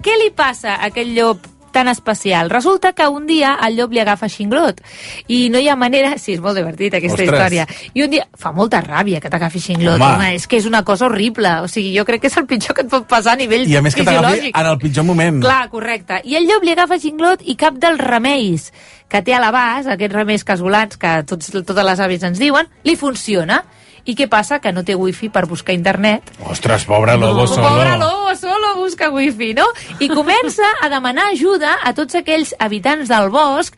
[0.04, 2.48] Què li passa a aquest llop tan especial?
[2.52, 4.80] Resulta que un dia el llop li agafa xinglot
[5.28, 6.14] i no hi ha manera...
[6.20, 7.34] Sí, és molt divertit aquesta Ostres.
[7.34, 7.66] història.
[7.92, 8.28] I un dia...
[8.38, 9.98] Fa molta ràbia que t'agafi xinglot.
[9.98, 10.14] Home.
[10.14, 10.32] Home.
[10.38, 11.56] és que és una cosa horrible.
[11.64, 13.78] O sigui, jo crec que és el pitjor que et pot passar a nivell I
[13.80, 15.42] a més que t'agafi en el pitjor moment.
[15.44, 16.20] Clar, correcte.
[16.24, 18.70] I el llop li agafa xinglot i cap dels remeis
[19.08, 22.96] que té a l'abast, aquests remeis casolans que tots, totes les avis ens diuen, li
[22.98, 23.62] funciona.
[24.04, 24.58] I què passa?
[24.60, 26.30] Que no té wifi per buscar internet.
[26.44, 27.68] Ostres, pobre Lobo solo.
[27.68, 29.64] Pobre Lobo solo busca wifi, no?
[29.98, 33.76] I comença a demanar ajuda a tots aquells habitants del bosc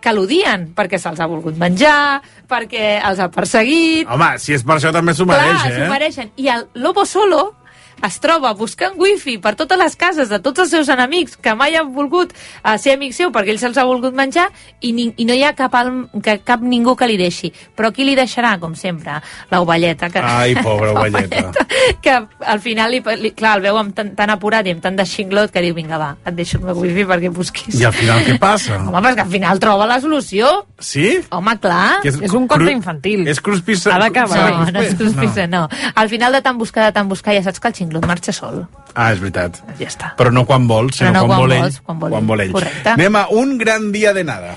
[0.00, 4.76] que l'odien, perquè se'ls ha volgut menjar, perquè els ha perseguit, Home, si és per
[4.78, 5.88] això també s'ho mereix, Clar, s'ho eh?
[5.90, 6.30] mereixen.
[6.38, 7.42] I el Lobo Solo
[8.06, 11.74] es troba buscant wifi per totes les cases de tots els seus enemics que mai
[11.76, 14.48] han volgut uh, ser amics seu perquè ell se'ls ha volgut menjar
[14.80, 17.50] i, ni, i no hi ha cap, alm, que, cap ningú que li deixi.
[17.76, 19.18] Però qui li deixarà, com sempre?
[19.50, 20.08] L'ovelleta.
[20.12, 20.20] Que...
[20.22, 21.50] Ai, pobra ovelleta.
[22.02, 22.14] que
[22.46, 25.04] al final, li, li, clar, el veu amb tan, tan apurat i amb tant de
[25.08, 27.80] xinglot que diu, vinga, va, et deixo el meu wifi perquè busquis.
[27.80, 28.78] I al final què passa?
[28.86, 30.52] Home, però que al final troba la solució.
[30.78, 31.18] Sí?
[31.34, 31.98] Home, clar.
[32.04, 33.26] Que és- És un conte infantil.
[33.28, 34.38] és cruspissa- Ha d'acabar.
[34.60, 35.66] No, no és cruspissa, no.
[35.94, 38.66] Al final de tant buscar, de tant buscar, ja saps que el xinglot marxa sol.
[38.94, 39.60] Ah, és veritat.
[39.78, 40.12] Ja està.
[40.18, 41.62] Però no quan vol, sinó no quan, quan vol ell.
[41.62, 42.52] vols, quan vol quan vol ell.
[42.52, 42.94] Correcte.
[42.96, 44.56] Anem a un gran dia de nada.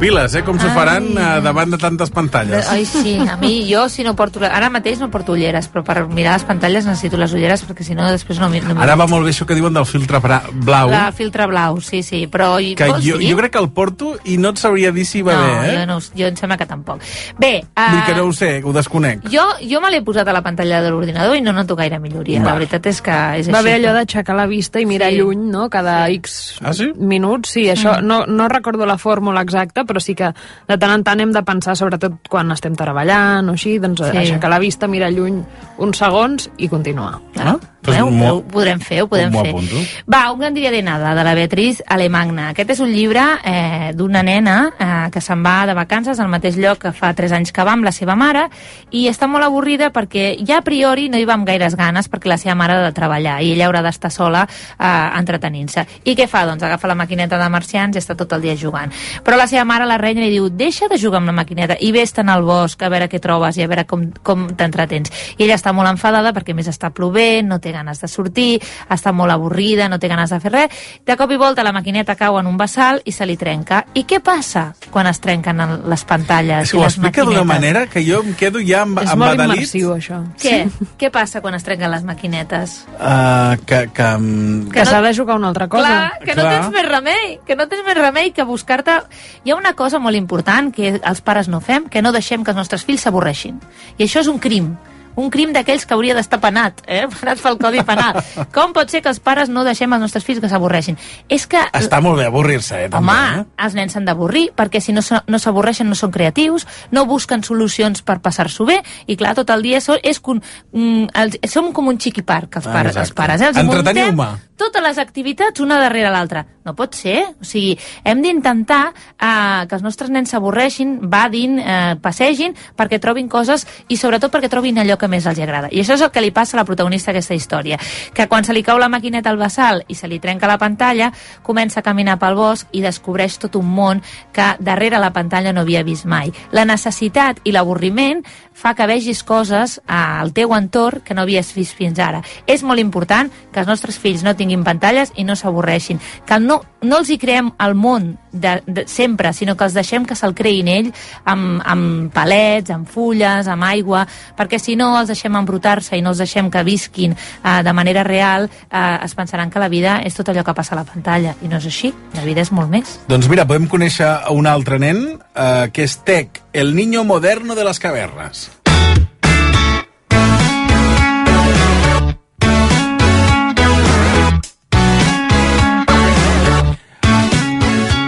[0.00, 0.42] Pupil·les, eh?
[0.44, 2.68] Com s'ho faran eh, davant de tantes pantalles.
[2.72, 4.40] Ai, sí, a mi, jo si no porto...
[4.44, 7.94] Ara mateix no porto ulleres, però per mirar les pantalles necessito les ulleres perquè si
[7.94, 8.48] no després no...
[8.48, 12.02] no Ara va molt bé això que diuen del filtre blau, La filtre blau, sí,
[12.02, 12.56] sí, però...
[12.58, 13.30] que jo, dir?
[13.30, 15.76] jo crec que el porto i no et sabria dir si va no, bé, eh?
[15.80, 17.02] jo, no, jo em sembla que tampoc.
[17.38, 19.26] Bé, Vull dir que uh, no ho sé, ho desconec.
[19.30, 22.40] jo, jo me l'he posat a la pantalla de l'ordinador i no noto gaire milloria.
[22.40, 22.50] Va.
[22.52, 23.68] La veritat és que és Va així.
[23.68, 25.16] bé allò d'aixecar la vista i mirar Sí.
[25.16, 25.20] sí.
[25.22, 26.90] lluny, no?, cada X Ah, sí?
[26.96, 27.50] minuts.
[27.50, 28.06] Sí, això, Mm.
[28.06, 30.30] no, no recordo la fórmula exacta, però sí que
[30.68, 34.16] de tant en tant hem de pensar, sobretot quan estem treballant o així, doncs Sí.
[34.24, 35.42] aixecar la vista, mirar lluny
[35.78, 37.18] uns segons i continuar.
[37.36, 37.56] Ah?
[37.82, 38.10] Pues Veu?
[38.10, 39.48] mo- Ho podrem fer, ho podem fer.
[39.48, 39.76] apunto.
[40.06, 42.50] Va, un gran dia de nada, de la Beatriz Alemagna.
[42.50, 46.58] Aquest és un llibre eh, d'una nena eh, que se'n va de vacances al mateix
[46.60, 48.48] lloc que fa 3 anys que va amb la seva mare
[48.90, 52.28] i està molt avorrida perquè ja a priori no hi va amb gaires ganes perquè
[52.28, 55.86] la seva mare ha de treballar i ella haurà d'estar sola eh, entretenint-se.
[56.04, 56.44] I què fa?
[56.46, 58.92] Doncs agafa la maquineta de marcians i està tot el dia jugant.
[59.24, 61.78] Però la seva mare la renya i li diu deixa de jugar amb la maquineta
[61.80, 65.10] i vés-te'n al bosc a veure què trobes i a veure com, com t'entretens.
[65.38, 69.12] I ella està molt enfadada perquè més està plovent, no té ganes de sortir, està
[69.12, 70.70] molt avorrida, no té ganes de fer res.
[71.06, 73.84] De cop i volta la maquineta cau en un vessal i se li trenca.
[73.94, 77.44] I què passa quan es trenquen les pantalles És i que ho les explica d'una
[77.44, 77.54] maquinetes?
[77.54, 80.20] manera que jo em quedo ja amb, És molt immersiu, això.
[80.40, 80.68] Què?
[80.98, 82.84] Què passa quan es trenquen les maquinetes?
[82.98, 85.86] Uh, que, que, mm, Que, s'ha de jugar una altra cosa.
[85.88, 86.52] Clar, que no Clar.
[86.60, 89.00] tens més remei, que no tens més remei que buscar-te...
[89.44, 92.50] Hi ha una cosa molt important que els pares no fem, que no deixem que
[92.52, 93.60] els nostres fills s'avorreixin.
[93.98, 94.76] I això és un crim.
[95.16, 97.06] Un crim d'aquells que hauria d'estar penat, eh?
[97.20, 98.20] penat pel Codi Penal.
[98.54, 100.96] Com pot ser que els pares no deixem els nostres fills que s'avorreixin?
[101.28, 101.60] És que...
[101.76, 102.88] Està molt bé avorrir-se, eh?
[102.92, 103.46] També, Home, eh?
[103.66, 107.42] els nens s'han d'avorrir, perquè si no s- no s'avorreixen no són creatius, no busquen
[107.44, 110.40] solucions per passar-s'ho bé, i clar, tot el dia so, és con,
[110.72, 113.20] mm, els, som com un xiqui parc, els, Ah, pares, els exacte.
[113.22, 113.40] pares.
[113.40, 113.50] Eh?
[113.50, 114.28] Els Entreteniu-me.
[114.60, 116.46] totes les activitats una darrere l'altra.
[116.64, 117.22] No pot ser.
[117.40, 123.28] O sigui, hem d'intentar eh, que els nostres nens s'avorreixin, vadin, eh, passegin, perquè trobin
[123.32, 125.68] coses i sobretot perquè trobin allò que més els agrada.
[125.70, 127.78] I això és el que li passa a la protagonista d'aquesta història.
[128.14, 131.10] Que quan se li cau la maquineta al vessal i se li trenca la pantalla,
[131.42, 135.66] comença a caminar pel bosc i descobreix tot un món que darrere la pantalla no
[135.66, 136.32] havia vist mai.
[136.52, 138.22] La necessitat i l'avorriment
[138.60, 142.20] fa que vegis coses al teu entorn que no havies vist fins ara.
[142.46, 146.60] És molt important que els nostres fills no tinguin pantalles i no s'avorreixin, que no,
[146.82, 150.36] no els hi creem el món de, de, sempre, sinó que els deixem que se'l
[150.36, 150.90] creïn ell
[151.24, 154.04] amb, amb palets, amb fulles, amb aigua,
[154.36, 158.04] perquè si no els deixem embrutar-se i no els deixem que visquin eh, de manera
[158.06, 161.34] real, eh, es pensaran que la vida és tot allò que passa a la pantalla,
[161.42, 162.98] i no és així, la vida és molt més.
[163.08, 167.64] Doncs mira, podem conèixer un altre nen, eh, que és Tec, el niño moderno de
[167.64, 168.48] les cavernes.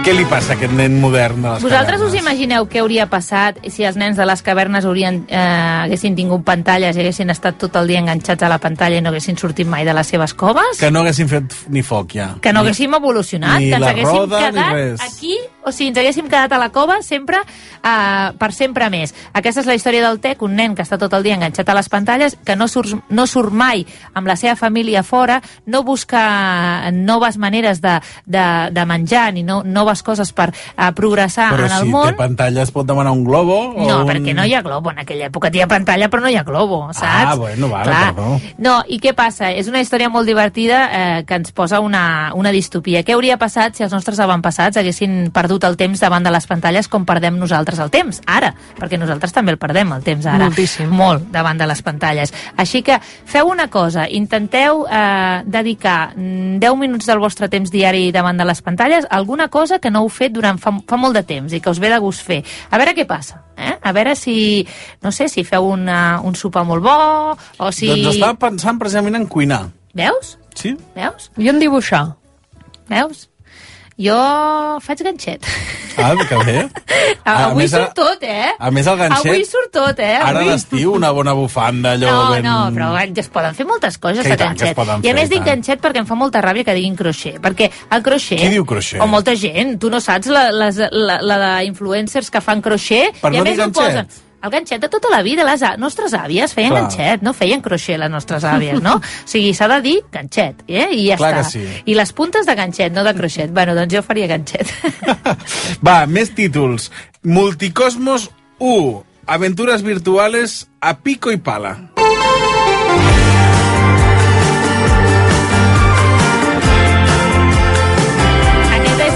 [0.03, 2.23] Què li passa a aquest nen modern de les Vosaltres us cavernes?
[2.25, 5.39] imagineu què hauria passat si els nens de les cavernes haurien, eh,
[5.85, 9.13] haguessin tingut pantalles i haguessin estat tot el dia enganxats a la pantalla i no
[9.13, 10.75] haguessin sortit mai de les seves coves?
[10.81, 12.33] Que no haguessin fet ni foc, ja.
[12.41, 15.97] que no Ni- haguéssim evolucionat, ni que ens haguéssim roda, quedat aquí, o sigui, ens
[16.01, 17.37] haguéssim quedat a la cova sempre,
[17.83, 19.13] eh, per sempre més.
[19.33, 21.75] Aquesta és la història del Tec, un nen que està tot el dia enganxat a
[21.77, 26.91] les pantalles, que no surt, no surt mai amb la seva família fora, no busca
[26.91, 31.75] noves maneres de, de, de menjar ni no, noves coses per eh, progressar Però en
[31.77, 32.09] el si món.
[32.11, 33.59] té pantalla es pot demanar un globo?
[33.75, 34.07] o No, un...
[34.09, 35.51] perquè no hi ha globo en aquella època.
[35.53, 37.31] Hi ha pantalla, però no hi ha globo, saps?
[37.33, 38.39] Ah, bueno, vale, perdó.
[38.57, 39.51] No, i què passa?
[39.51, 43.03] És una història molt divertida eh, que ens posa una, una distopia.
[43.05, 46.89] Què hauria passat si els nostres avantpassats haguessin perdut el temps davant de les pantalles
[46.89, 48.53] com perdem nosaltres el temps, ara?
[48.79, 50.47] Perquè nosaltres també el perdem, el temps, ara.
[50.49, 50.89] Moltíssim.
[50.89, 52.33] Molt, davant de les pantalles.
[52.57, 58.09] Així que feu una cosa, intenteu eh, dedicar mm, 10 minuts del vostre temps diari
[58.11, 61.13] davant de les pantalles a alguna cosa que no heu fet durant fa, fa molt
[61.13, 62.41] de temps i que us ve de gust fer.
[62.71, 63.43] A veure què passa.
[63.57, 63.75] Eh?
[63.81, 64.65] A veure si,
[65.03, 66.97] no sé, si feu una, un sopar molt bo
[67.35, 67.91] o si...
[67.91, 69.67] Doncs estava pensant precisament en cuinar.
[69.93, 70.37] Veus?
[70.57, 70.73] Sí?
[70.95, 71.29] Veus?
[71.37, 72.05] Jo en dibuixar.
[72.89, 73.27] Veus?
[74.01, 75.45] Jo faig ganxet.
[76.01, 76.63] Ah, que bé.
[77.23, 78.49] A Avui més, a- surt tot, eh?
[78.57, 80.15] a més, el ganxet- Avui surt tot, eh?
[80.17, 82.43] Ara d'estiu una bona bufanda, allò No, ben...
[82.43, 84.75] no, però ja es poden fer moltes coses Que a que es ganxet.
[84.75, 87.69] poden I a més dic ganxet perquè em fa molta ràbia que diguin crochet, perquè
[87.91, 88.39] el crochet...
[88.41, 88.99] Qui diu crochet?
[88.99, 93.21] O molta gent, tu no saps la, les, la, la, la influencers que fan crochet
[93.21, 94.09] Per i no a dir més ho ganxet?
[94.09, 94.29] posen...
[94.43, 96.81] El ganxet de tota la vida, les nostres àvies feien Clar.
[96.83, 98.97] ganxet, no feien crochet les nostres àvies, no?
[99.23, 100.89] O sigui, s'ha de dir ganxet, eh?
[100.91, 101.45] I ja Clar està.
[101.53, 101.63] sí.
[101.87, 103.53] I les puntes de ganxet, no de crochet.
[103.55, 104.67] Bueno, doncs jo faria ganxet.
[105.87, 106.89] Va, més títols.
[107.23, 109.03] Multicosmos 1.
[109.31, 111.77] Aventuras virtuales a pico y pala.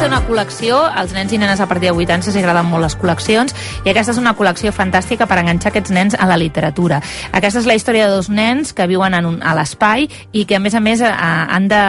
[0.08, 2.94] Una col·lecció, als nens i nenes a partir de 8 anys els agraden molt les
[2.96, 3.52] col·leccions,
[3.84, 7.02] i aquesta és una col·lecció fantàstica per enganxar aquests nens a la literatura.
[7.36, 10.56] Aquesta és la història de dos nens que viuen en un, a l'espai i que,
[10.56, 11.12] a més a més, a,
[11.52, 11.82] han de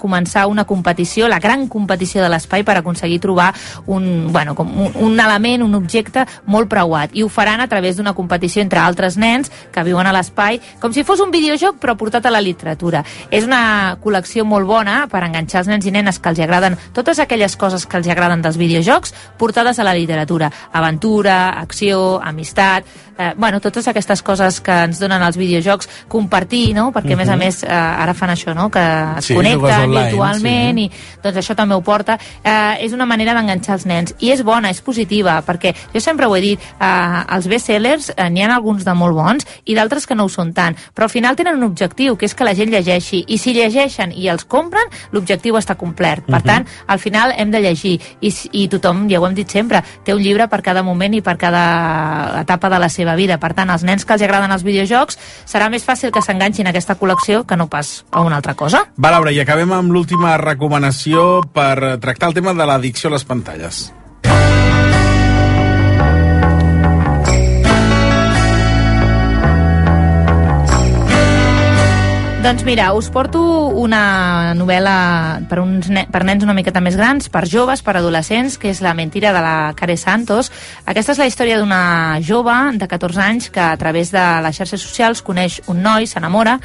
[0.00, 3.50] començar una competició, la gran competició de l'espai per aconseguir trobar
[3.92, 7.12] un, bueno, com un, un element, un objecte molt preuat.
[7.12, 10.96] I ho faran a través d'una competició entre altres nens que viuen a l'espai, com
[10.96, 13.04] si fos un videojoc però portat a la literatura.
[13.28, 17.20] És una col·lecció molt bona per enganxar els nens i nenes que els agraden totes
[17.20, 20.50] aquelles coses que els agraden dels videojocs portades a la literatura.
[20.72, 22.84] Aventura, acció, amistat,
[23.18, 26.92] eh, bueno, totes aquestes coses que ens donen els videojocs, compartir, no?
[26.92, 27.38] Perquè, a més a Mhm.
[27.38, 28.70] més, eh, ara fan això, no?
[28.70, 30.84] Que es Sí, connecten online, virtualment sí.
[30.84, 30.90] i
[31.22, 32.18] doncs això també ho porta.
[32.44, 34.14] Eh, és una manera d'enganxar els nens.
[34.20, 38.30] I és bona, és positiva, perquè jo sempre ho he dit, eh, els bestsellers eh,
[38.30, 41.10] n'hi ha alguns de molt bons i d'altres que no ho són tant, però al
[41.10, 44.44] final tenen un objectiu, que és que la gent llegeixi, i si llegeixen i els
[44.44, 46.24] compren, l'objectiu està complert.
[46.26, 46.44] Per Mhm.
[46.44, 50.14] tant, al final hem de llegir, i, i tothom, ja ho hem dit sempre, té
[50.14, 53.40] un llibre per cada moment i per cada etapa de la seva vida.
[53.42, 56.74] Per tant, als nens que els agraden els videojocs, serà més fàcil que s'enganxin a
[56.74, 58.86] aquesta col·lecció que no pas a una altra cosa.
[58.96, 63.24] Va, Laura, i acabem amb l'última recomanació per tractar el tema de l'addicció a les
[63.24, 63.86] pantalles.
[72.46, 73.40] Doncs mira, us porto
[73.74, 78.54] una novel·la per, uns ne per nens una miqueta més grans, per joves, per adolescents,
[78.62, 80.52] que és La mentira de la Care Santos.
[80.86, 84.78] Aquesta és la història d'una jove de 14 anys que a través de les xarxes
[84.78, 86.60] socials coneix un noi, s'enamora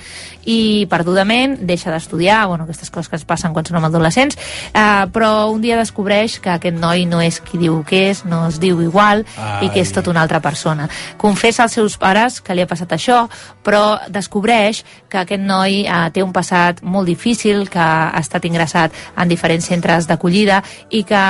[0.46, 5.50] i perdudament deixa d'estudiar, bueno, aquestes coses que es passen quan som adolescents, eh, però
[5.50, 8.84] un dia descobreix que aquest noi no és qui diu que és, no es diu
[8.86, 9.66] igual Ai.
[9.66, 10.86] i que és tota una altra persona.
[11.18, 13.26] Confessa als seus pares que li ha passat això,
[13.66, 18.96] però descobreix que aquest noi eh, té un passat molt difícil, que ha estat ingressat
[19.16, 21.24] en diferents centres d'acollida i que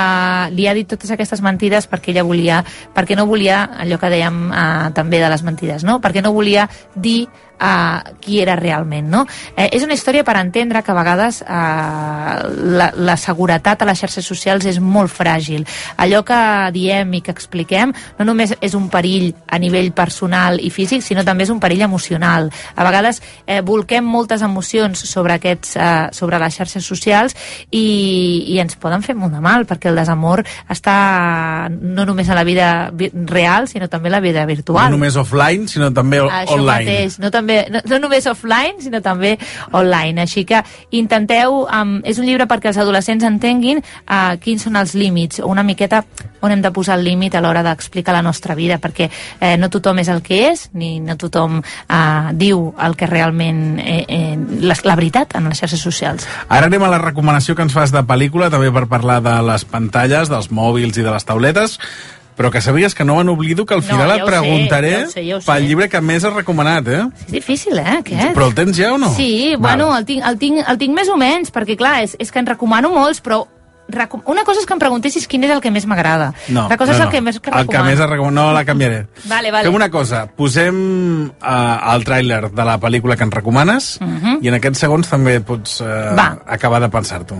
[0.56, 2.62] li ha dit totes aquestes mentides perquè ella volia,
[2.94, 6.00] perquè no volia allò que dèiem eh, també de les mentides, no?
[6.02, 7.26] perquè no volia dir
[7.62, 9.08] uh, qui era realment.
[9.12, 9.24] No?
[9.56, 14.00] Eh, és una història per entendre que a vegades uh, la, la seguretat a les
[14.02, 15.64] xarxes socials és molt fràgil.
[16.02, 16.40] Allò que
[16.74, 21.24] diem i que expliquem no només és un perill a nivell personal i físic, sinó
[21.24, 22.50] també és un perill emocional.
[22.76, 27.36] A vegades eh, volquem moltes emocions sobre, aquests, eh, sobre les xarxes socials
[27.70, 27.84] i,
[28.54, 30.96] i ens poden fer molt de mal, perquè el desamor està
[31.70, 34.90] no només a la vida vi- real, sinó també a la vida virtual.
[34.90, 36.84] No només offline, sinó també Això online.
[36.84, 39.36] mateix, no, també, no, no només offline, sinó també
[39.72, 40.26] online.
[40.26, 40.62] Així que
[40.98, 45.66] intenteu, um, és un llibre perquè els adolescents entenguin uh, quins són els límits, una
[45.66, 46.02] miqueta
[46.42, 49.70] on hem de posar el límit a l'hora d'explicar la nostra vida, perquè eh, no
[49.70, 54.34] tothom és el que és, ni no tothom uh, diu el que realment eh, eh,
[54.66, 56.26] la, la veritat en les xarxes socials.
[56.48, 59.64] Ara anem a la recomanació que ens fas de pel·lícula, també per parlar de les
[59.70, 61.78] pantalles, dels mòbils i de les tauletes,
[62.42, 64.32] però que sabies que no me n'oblido que al No, final ja et ho sé,
[64.32, 65.46] preguntaré ja sé, ja sé.
[65.46, 67.04] pel llibre que més has recomanat, eh?
[67.28, 68.34] És difícil, eh, aquest?
[68.34, 69.14] Però el tens ja o no?
[69.14, 69.78] Sí, Val.
[69.78, 72.42] bueno, el tinc, el, tinc, el tinc més o menys, perquè clar, és, és que
[72.42, 73.44] en recomano molts, però
[74.24, 76.30] una cosa és que em preguntessis quin és el que més m'agrada.
[76.48, 77.10] No, la cosa no, és el no.
[77.12, 77.84] que més que El que recomano.
[77.90, 79.06] més has recomanat, no la canviaré.
[79.28, 79.64] Vale, vale.
[79.68, 80.78] Fem una cosa, posem
[81.28, 84.38] uh, el tràiler de la pel·lícula que ens recomanes Mhm.
[84.40, 86.38] i en aquests segons també pots uh, Va.
[86.46, 87.36] acabar de pensar-t'ho.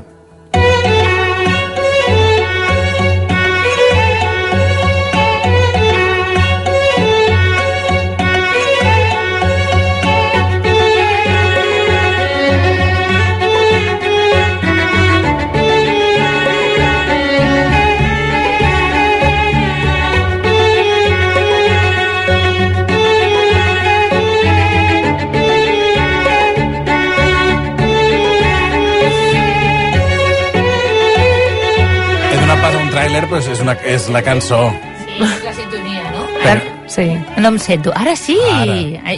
[32.92, 34.62] Tràiler, però és, una, és la cançó.
[35.02, 36.28] Sí, és la sintonia, no?
[36.42, 37.06] Però- Sí.
[37.38, 37.90] No em sento.
[37.96, 38.36] Ara sí!
[38.52, 38.74] Ara.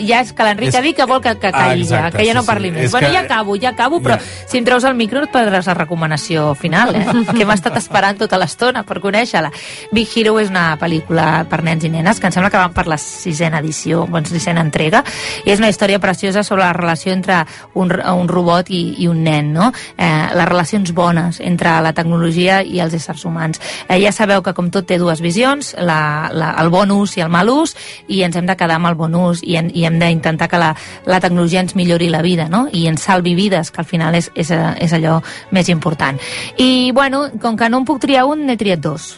[0.06, 2.18] Ja és que l'Enric És- ha dit que vol que, que Ah, calli ja, exacte,
[2.18, 2.46] que ja sí, no sí.
[2.46, 2.84] parli més.
[2.84, 4.20] És Bueno, que- ja acabo, ja acabo, però Ja.
[4.46, 7.04] si em treus el micro et perdràs la recomanació final, eh?
[7.36, 9.50] que hem estat esperant tota l'estona per conèixer-la.
[9.90, 12.86] Big Hero és una pel·lícula per nens i nenes que em sembla que van per
[12.86, 15.02] la sisena edició, bueno, sisena entrega,
[15.44, 19.24] i és una història preciosa sobre la relació entre un, un robot i, i un
[19.24, 19.72] nen, no?
[19.98, 23.60] Eh, les relacions bones entre la tecnologia i els éssers humans.
[23.88, 27.20] Eh, ja sabeu que com tot té dues visions, la, la, el bon ús i
[27.24, 27.63] el mal ús,
[28.08, 30.60] i ens hem de quedar amb el bon ús i, en, i hem d'intentar que
[30.60, 30.74] la,
[31.08, 32.66] la tecnologia ens millori la vida, no?
[32.72, 35.20] I ens salvi vides, que al final és, és, és allò
[35.54, 36.20] més important.
[36.58, 39.14] I, bueno, com que no en puc triar un, n'he triat dos.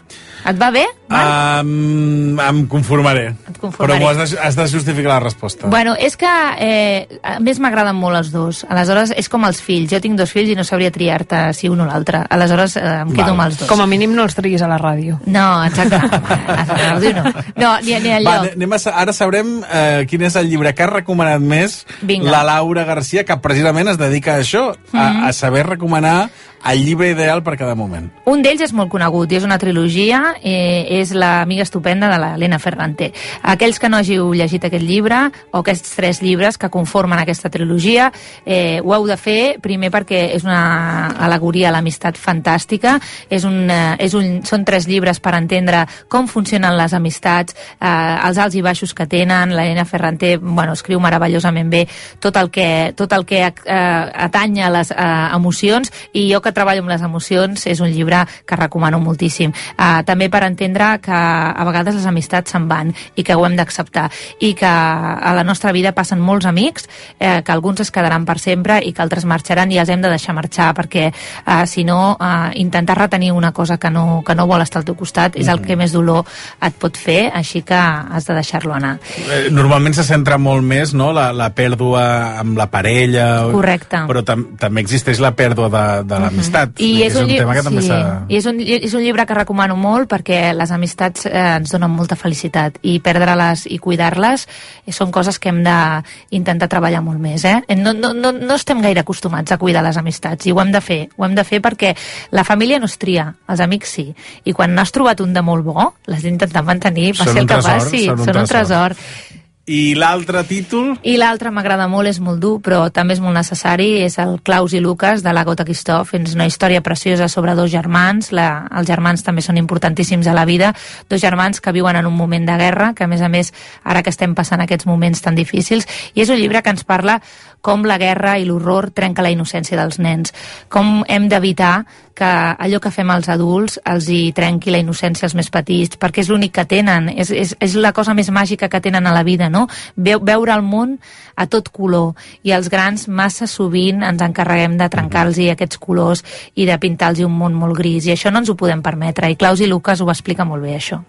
[0.46, 0.84] Et va bé?
[1.08, 3.28] Um, em conformaré.
[3.48, 3.98] Et conformaré.
[3.98, 5.68] Però m'ho has, de, has de justificar la resposta.
[5.70, 8.64] Bueno, és que eh, a més m'agraden molt els dos.
[8.68, 9.90] Aleshores, és com els fills.
[9.92, 12.24] Jo tinc dos fills i no sabria triar-te si un o l'altre.
[12.30, 13.34] Aleshores, eh, em quedo Val.
[13.36, 13.68] amb els dos.
[13.70, 15.20] Com a mínim no els triguis a la ràdio.
[15.26, 15.96] No, exacte.
[15.96, 17.24] A la ràdio no.
[17.56, 18.52] No, ni, ni al Va, lloc.
[18.56, 22.30] anem a, ara sabrem eh, quin és el llibre que ha recomanat més Vinga.
[22.30, 25.24] la Laura Garcia, que precisament es dedica a això, a, Mhm.
[25.28, 26.30] a saber recomanar
[26.66, 28.10] el llibre ideal per cada moment.
[28.26, 32.58] Un d'ells és molt conegut i és una trilogia, eh, és l'amiga estupenda de l'Helena
[32.58, 33.12] Ferrante.
[33.42, 38.10] Aquells que no hàgiu llegit aquest llibre, o aquests tres llibres que conformen aquesta trilogia,
[38.44, 42.96] eh, ho heu de fer primer perquè és una alegoria a l'amistat fantàstica,
[43.30, 48.16] és un, eh, és un, són tres llibres per entendre com funcionen les amistats, eh,
[48.26, 51.86] els alts i baixos que tenen, l'Helena Ferrante bueno, escriu meravellosament bé
[52.20, 54.96] tot el que, tot el que eh, atanya les eh,
[55.34, 59.52] emocions i jo que treballo amb les emocions és un llibre que recomano moltíssim.
[59.76, 63.56] Uh, també per entendre que a vegades les amistats se'n van i que ho hem
[63.58, 64.08] d'acceptar
[64.40, 68.38] i que a la nostra vida passen molts amics, eh, que alguns es quedaran per
[68.42, 72.16] sempre i que altres marxaran i els hem de deixar marxar perquè uh, si no
[72.16, 75.48] uh, intentar retenir una cosa que no, que no vol estar al teu costat és
[75.48, 76.24] el que més dolor
[76.62, 78.96] et pot fer, així que has de deixar-lo anar.
[79.30, 81.12] Eh, normalment se centra molt més no?
[81.16, 82.04] la, la pèrdua
[82.40, 84.04] amb la parella, Correcte.
[84.08, 86.80] però tam també existeix la pèrdua de, de l'amistat.
[86.82, 88.00] I és, un, lli- tema que també sí, s'ha...
[88.28, 91.90] i és, un, és un llibre que recomano molt perquè les amistats eh, ens donen
[91.92, 94.46] molta felicitat i perdre-les i cuidar-les
[94.86, 97.44] eh, són coses que hem d'intentar treballar molt més.
[97.44, 97.58] Eh?
[97.80, 100.80] No, no, no, no estem gaire acostumats a cuidar les amistats i ho hem de
[100.84, 101.00] fer.
[101.16, 101.94] Ho hem de fer perquè
[102.36, 104.06] la família no es tria, els amics sí.
[104.44, 108.04] I quan n'has trobat un de molt bo, l'has d'intentar mantenir, passi el que passi.
[108.06, 108.94] són un Són un tresor.
[108.94, 109.35] tresor.
[109.66, 110.92] I l'altre títol?
[111.02, 114.76] I l'altre m'agrada molt, és molt dur, però també és molt necessari, és el Claus
[114.78, 116.14] i Lucas, de la Gota Christoph.
[116.14, 118.30] És una història preciosa sobre dos germans.
[118.30, 120.70] La, els germans també són importantíssims a la vida.
[121.10, 123.50] Dos germans que viuen en un moment de guerra, que a més a més,
[123.82, 127.18] ara que estem passant aquests moments tan difícils, i és un llibre que ens parla
[127.60, 130.30] com la guerra i l'horror trenca la innocència dels nens,
[130.70, 131.80] com hem d'evitar
[132.16, 136.24] que allò que fem als adults els hi trenqui la innocència als més petits, perquè
[136.24, 139.22] és l'únic que tenen, és, és, és la cosa més màgica que tenen a la
[139.26, 139.66] vida, no?
[139.96, 140.96] Veu, veure el món
[141.36, 146.22] a tot color, i els grans massa sovint ens encarreguem de trencar-los aquests colors
[146.56, 149.36] i de pintar-los un món molt gris, i això no ens ho podem permetre, i
[149.36, 151.02] Claus i Lucas ho explica molt bé, això.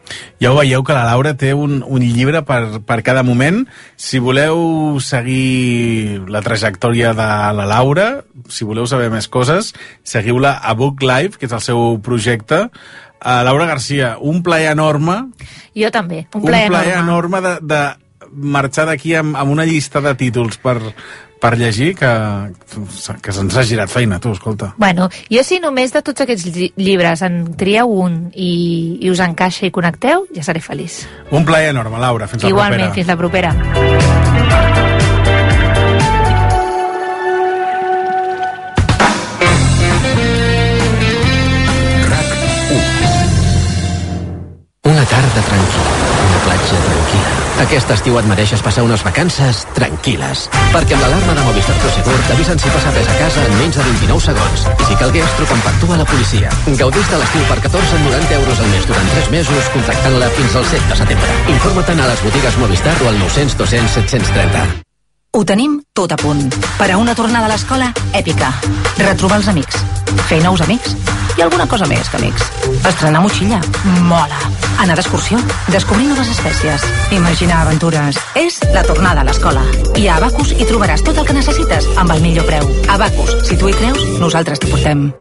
[0.44, 3.64] Ja ho veieu que la Laura té un, un llibre per, per cada moment.
[3.96, 8.08] Si voleu seguir la trajectòria de la Laura,
[8.52, 9.72] si voleu saber més coses,
[10.04, 12.64] seguiu-la a Book Live, que és el seu projecte.
[13.18, 15.24] Uh, Laura Garcia, un plaer enorme,
[15.76, 17.38] Jo també, un un plaer, plaer enorme.
[17.38, 17.82] enorme de, de
[18.32, 20.78] marxar d'aquí amb, amb una llista de títols per,
[21.42, 22.12] per llegir que,
[23.22, 24.74] que se'ns ha girat feina, tu, escolta.
[24.78, 29.20] Bueno, jo si només de tots aquests lli- llibres en trieu un i, i us
[29.26, 31.08] encaixa i connecteu, ja seré feliç.
[31.32, 32.28] Un plaer enorme, Laura.
[32.28, 32.94] Fins la Igualment, propera.
[32.94, 35.17] fins la propera.
[45.12, 45.98] Tarda tranquil·la,
[46.28, 47.36] una platja tranquil·la.
[47.64, 50.46] Aquest estiu et mereixes passar unes vacances tranquil·les.
[50.76, 53.86] Perquè amb l'alarma de Movistar Prosegur t'avisen si passa res a casa en menys de
[53.90, 54.66] 29 segons.
[54.78, 56.54] I si calgués, truca per tu a la policia.
[56.82, 60.92] Gaudís de l'estiu per 14,90 euros al mes durant 3 mesos, contractant-la fins al 7
[60.92, 61.40] de setembre.
[61.56, 64.87] Informa't a les botigues Movistar o al 900 200 730.
[65.38, 66.48] Ho tenim tot a punt.
[66.80, 68.48] Per a una tornada a l'escola èpica.
[68.98, 69.84] Retrobar els amics.
[70.26, 70.96] Fer nous amics.
[71.38, 72.48] I alguna cosa més que amics.
[72.80, 73.60] Estrenar motxilla.
[74.08, 74.40] Mola.
[74.82, 75.38] Anar d'excursió.
[75.70, 76.88] Descobrir noves espècies.
[77.14, 78.18] Imaginar aventures.
[78.34, 79.62] És la tornada a l'escola.
[79.94, 82.66] I a Abacus hi trobaràs tot el que necessites amb el millor preu.
[82.98, 85.12] Abacus, si tu hi creus, nosaltres t'hi portem.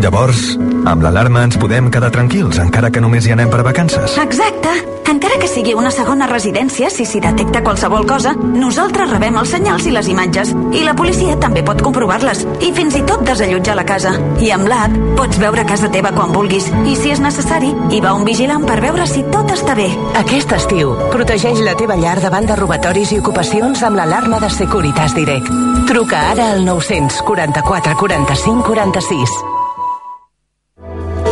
[0.00, 0.54] Llavors,
[0.88, 4.16] amb l'alarma ens podem quedar tranquils, encara que només hi anem per vacances.
[4.22, 4.72] Exacte.
[5.12, 9.84] Encara que sigui una segona residència, si s'hi detecta qualsevol cosa, nosaltres rebem els senyals
[9.84, 10.54] i les imatges.
[10.72, 12.40] I la policia també pot comprovar-les.
[12.64, 14.14] I fins i tot desallotjar la casa.
[14.40, 16.70] I amb l'app pots veure casa teva quan vulguis.
[16.88, 19.90] I si és necessari, hi va un vigilant per veure si tot està bé.
[20.22, 25.18] Aquest estiu, protegeix la teva llar davant de robatoris i ocupacions amb l'alarma de Securitas
[25.18, 25.52] Direct.
[25.90, 29.61] Truca ara al 944 45 46.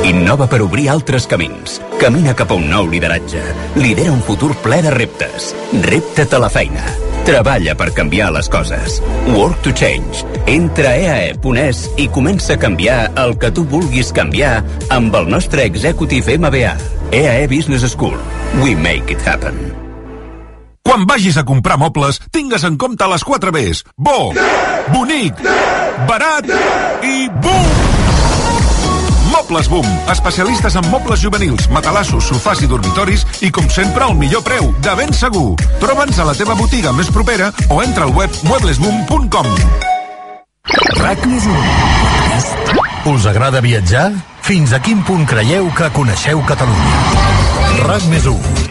[0.04, 1.78] Innova per obrir altres camins.
[2.00, 3.42] Camina cap a un nou lideratge.
[3.76, 5.50] Lidera un futur ple de reptes.
[5.86, 6.84] Repta't a la feina.
[7.26, 9.00] Treballa per canviar les coses.
[9.34, 10.24] Work to change.
[10.50, 15.68] Entra a eae.es i comença a canviar el que tu vulguis canviar amb el nostre
[15.68, 16.74] Executive MBA.
[17.12, 18.16] EAE Business School.
[18.64, 19.58] We make it happen.
[20.82, 23.84] Quan vagis a comprar mobles, tingues en compte les 4 Bs.
[23.96, 24.32] Bo,
[24.90, 25.44] bonic,
[26.08, 26.50] barat
[27.04, 27.89] i bum!
[29.50, 34.44] Mobles Boom, especialistes en mobles juvenils, matalassos, sofàs i dormitoris i, com sempre, el millor
[34.46, 35.56] preu, de ben segur.
[35.82, 39.50] Troba'ns a la teva botiga més propera o entra al web mueblesboom.com.
[43.10, 44.12] Us agrada viatjar?
[44.46, 47.29] Fins a quin punt creieu que coneixeu Catalunya?
[47.80, 48.26] RAC més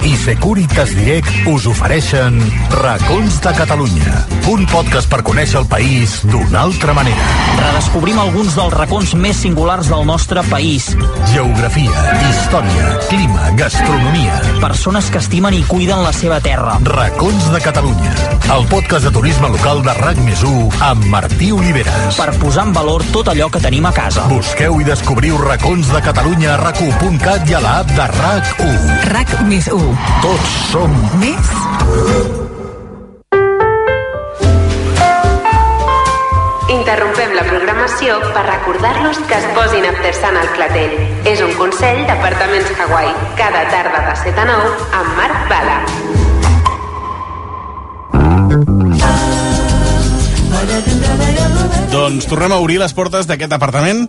[0.05, 2.37] i Securitas Direct us ofereixen
[2.79, 4.13] Racons de Catalunya,
[4.51, 7.25] un podcast per conèixer el país d'una altra manera.
[7.59, 10.91] Redescobrim alguns dels racons més singulars del nostre país.
[11.33, 14.37] Geografia, història, clima, gastronomia.
[14.61, 16.77] Persones que estimen i cuiden la seva terra.
[16.87, 18.13] Racons de Catalunya,
[18.55, 20.45] el podcast de turisme local de RAC més
[20.85, 22.15] amb Martí Oliveres.
[22.15, 24.29] Per posar en valor tot allò que tenim a casa.
[24.31, 28.98] Busqueu i descobriu Racons de Catalunya a rac1.cat i a l'app de RAC1.
[29.07, 29.79] RAC més 1.
[30.23, 30.91] Tots som
[31.21, 31.51] més...
[36.69, 40.95] Interrompem la programació per recordar-los que es posin After Sun al clatell.
[41.31, 43.13] És un consell d'Apartaments Hawaii.
[43.39, 44.69] Cada tarda de 7 a 9
[45.01, 45.77] amb Marc Bala.
[51.89, 54.03] Doncs tornem a obrir les portes d'aquest apartament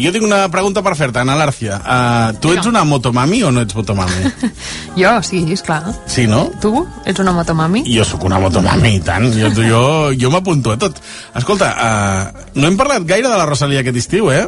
[0.00, 1.76] i jo tinc una pregunta per fer-te, Ana Lárcia.
[1.76, 4.30] Uh, tu ets una motomami o no ets motomami?
[4.96, 5.92] Jo, sí, és clar.
[6.08, 6.46] Sí, no?
[6.62, 6.70] Tu
[7.04, 7.82] ets una motomami?
[7.92, 9.28] Jo sóc una motomami, i tant.
[9.36, 9.82] Jo, jo,
[10.16, 10.96] jo m'apunto a tot.
[11.36, 14.46] Escolta, uh, no hem parlat gaire de la Rosalia aquest estiu, eh?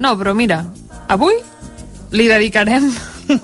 [0.00, 0.62] No, però mira,
[1.12, 1.36] avui
[2.12, 2.86] li dedicarem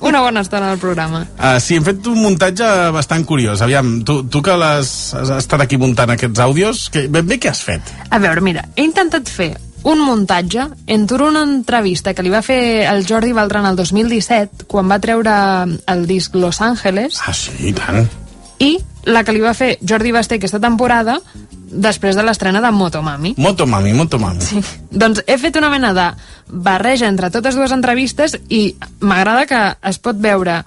[0.07, 1.25] una bona estona al programa.
[1.39, 3.63] Uh, sí, hem fet un muntatge bastant curiós.
[3.65, 7.51] Aviam, tu, tu que l'has has estat aquí muntant aquests àudios, que, ben bé què
[7.51, 7.93] has fet?
[8.11, 9.51] A veure, mira, he intentat fer
[9.83, 14.87] un muntatge entre una entrevista que li va fer el Jordi Beltran el 2017, quan
[14.91, 15.33] va treure
[15.91, 18.07] el disc Los Angeles, Ah, sí, i tant.
[18.63, 18.77] i
[19.11, 21.19] la que li va fer Jordi Basté aquesta temporada
[21.73, 23.35] després de l'estrena de Motomami.
[23.41, 24.45] Motomami, motomami.
[24.45, 24.63] Sí.
[24.91, 26.07] Doncs he fet una mena de
[26.49, 30.61] barreja entre totes dues entrevistes i m'agrada que es pot veure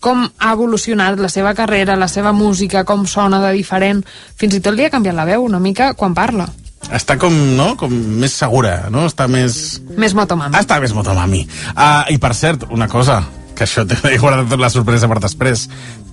[0.00, 4.02] com ha evolucionat la seva carrera, la seva música, com sona de diferent.
[4.40, 6.48] Fins i tot li ha canviat la veu una mica quan parla.
[6.90, 9.04] Està com, no?, com més segura, no?
[9.06, 9.78] Està més...
[10.00, 10.56] Més motomami.
[10.58, 11.44] Està més motomami.
[11.76, 13.20] Uh, I per cert, una cosa,
[13.54, 15.68] que això t'he guardat tot la sorpresa per després.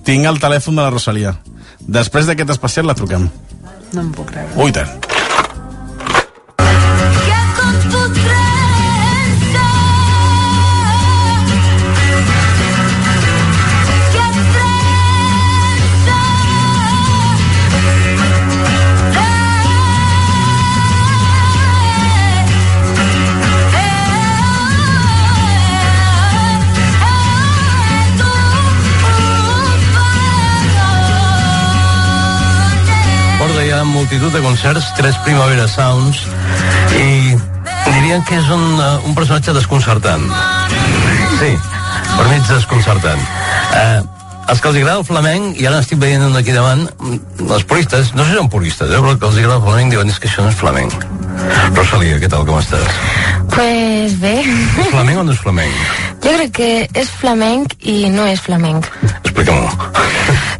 [0.06, 1.34] Tinc el telèfon de la Rosalia.
[1.80, 3.24] Després d'aquest especial la truquem.
[3.96, 4.52] No em puc creure.
[4.60, 5.17] Ui, tant.
[34.08, 36.22] Multitud de concerts, tres Primavera Sounds,
[36.96, 37.36] i
[37.92, 40.22] dirien que és un, eh, un personatge desconcertant.
[41.36, 41.50] Sí,
[42.16, 43.20] per mi ets desconcertant.
[43.76, 44.00] Eh,
[44.48, 47.64] els que els agrada el flamenc, i ara estic veient un aquí davant, mm, els
[47.64, 50.08] puristes, no sé si són puristes, eh, però els que els agrada el flamenc diuen
[50.08, 51.04] és que això no és flamenc.
[51.74, 52.88] Rosalia, què tal, com estàs?
[53.50, 55.74] Pues bé, És flamenc o no és flamenc?
[56.22, 58.88] jo crec que és flamenc i no és flamenc.
[59.22, 59.68] Explica'm-ho.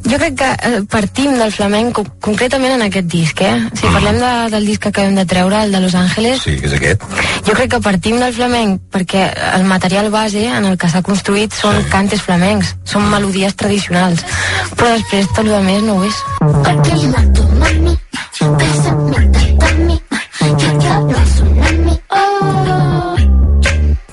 [0.09, 3.59] Jo crec que eh, partim del flamenc co- concretament en aquest disc, eh?
[3.77, 6.67] Si parlem de, del disc que acabem de treure, el de Los Angeles, Sí, que
[6.71, 7.03] és aquest.
[7.47, 9.27] jo crec que partim del flamenc perquè
[9.59, 14.25] el material base en el que s'ha construït són cantes flamencs, són melodies tradicionals,
[14.77, 17.29] però després tot el més no ho és.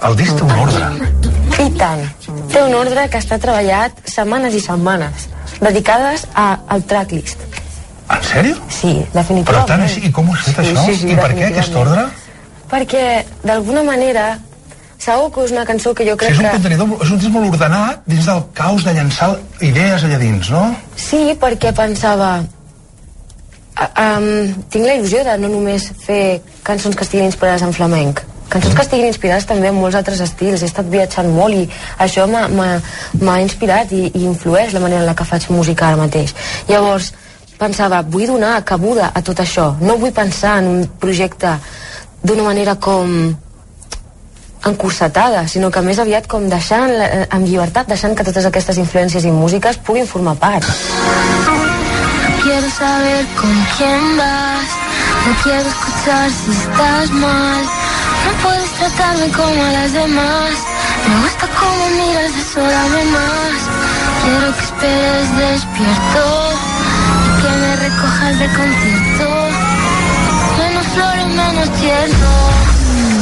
[0.06, 0.90] El disc té un ordre.
[1.66, 2.02] I tant.
[2.52, 5.28] Té un ordre que està treballat setmanes i setmanes,
[5.62, 7.40] dedicades a, al tracklist.
[8.10, 8.56] En sèrio?
[8.70, 9.68] Sí, Però definitivament.
[9.68, 10.86] tant així, i com ho has fet, Sí, això?
[10.86, 12.04] sí, sí, I per què aquest ordre?
[12.70, 13.06] Perquè,
[13.44, 14.38] d'alguna manera,
[15.06, 16.52] que és una cançó que jo crec sigui, és un que...
[16.58, 20.76] contenidor, és un disc molt ordenat dins del caos de llançar idees allà dins, no?
[20.96, 22.44] Sí, perquè pensava...
[23.76, 28.76] Um, tinc la il·lusió de no només fer cançons que estiguin inspirades en flamenc, cançons
[28.76, 30.62] que estiguin inspirades també en molts altres estils.
[30.62, 31.70] He estat viatjant molt i
[32.00, 36.34] això m'ha- inspirat i, i influeix la manera en la que faig música ara mateix.
[36.68, 37.14] Llavors,
[37.58, 39.76] pensava, vull donar cabuda a tot això.
[39.82, 41.58] No vull pensar en un projecte
[42.24, 43.36] d'una manera com
[44.66, 49.24] encursetada, sinó que més aviat com deixant la- amb llibertat, deixant que totes aquestes influències
[49.26, 50.66] i músiques puguin formar part.
[52.42, 54.70] Quiero saber con quién vas.
[55.28, 57.64] No quiero escuchar si estás mal.
[58.36, 60.52] No puedes tratarme como a las demás.
[61.08, 63.58] Me gusta cómo miras, desórame más.
[64.24, 66.24] Quiero que esperes despierto
[67.26, 69.28] y que me recojas de concierto.
[70.58, 72.32] Menos flores, menos tierno.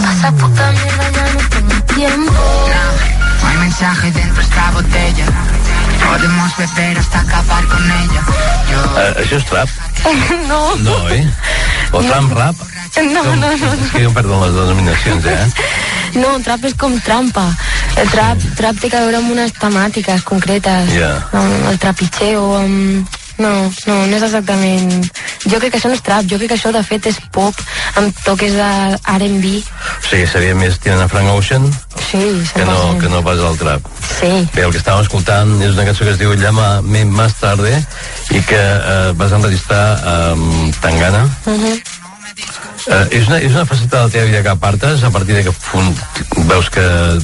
[0.03, 2.69] Pasa puta mierda, ya no tengo tiempo.
[3.41, 5.25] No hay mensaje dentro de esta botella.
[6.09, 8.23] Podemos beber hasta acabar con ella.
[8.73, 9.69] Uh, això és trap?
[10.49, 10.75] no.
[10.83, 11.25] No, eh?
[11.91, 12.72] O tram rap?
[13.01, 13.73] No, no, no.
[13.73, 15.47] És que jo perdo les denominacions, eh?
[16.13, 17.47] No, trap és com trampa.
[17.97, 20.91] El trap, trap té que veure amb unes temàtiques concretes.
[20.93, 21.15] Ja.
[21.33, 23.19] Amb el trapitxeo, amb...
[23.41, 23.49] No,
[23.87, 25.07] no, no és exactament...
[25.49, 27.57] Jo crec que això no és trap, jo crec que això de fet és pop
[27.97, 28.69] amb toques de
[29.15, 29.55] R&B.
[29.57, 31.65] O sigui, seria més tirant a Frank Ocean
[32.13, 32.21] Sí,
[32.53, 33.89] que no, que no pas el trap.
[34.19, 34.29] Sí.
[34.53, 37.73] Bé, el que estàvem escoltant és una cançó que es diu Llama Me Más Tarde
[38.29, 41.25] i que eh, vas enregistrar amb Tangana.
[41.49, 41.75] Uh -huh.
[42.87, 45.43] Eh, és, una, és una faceta de la teva vida que apartes a partir de
[45.43, 45.87] que fun,
[46.49, 46.83] veus que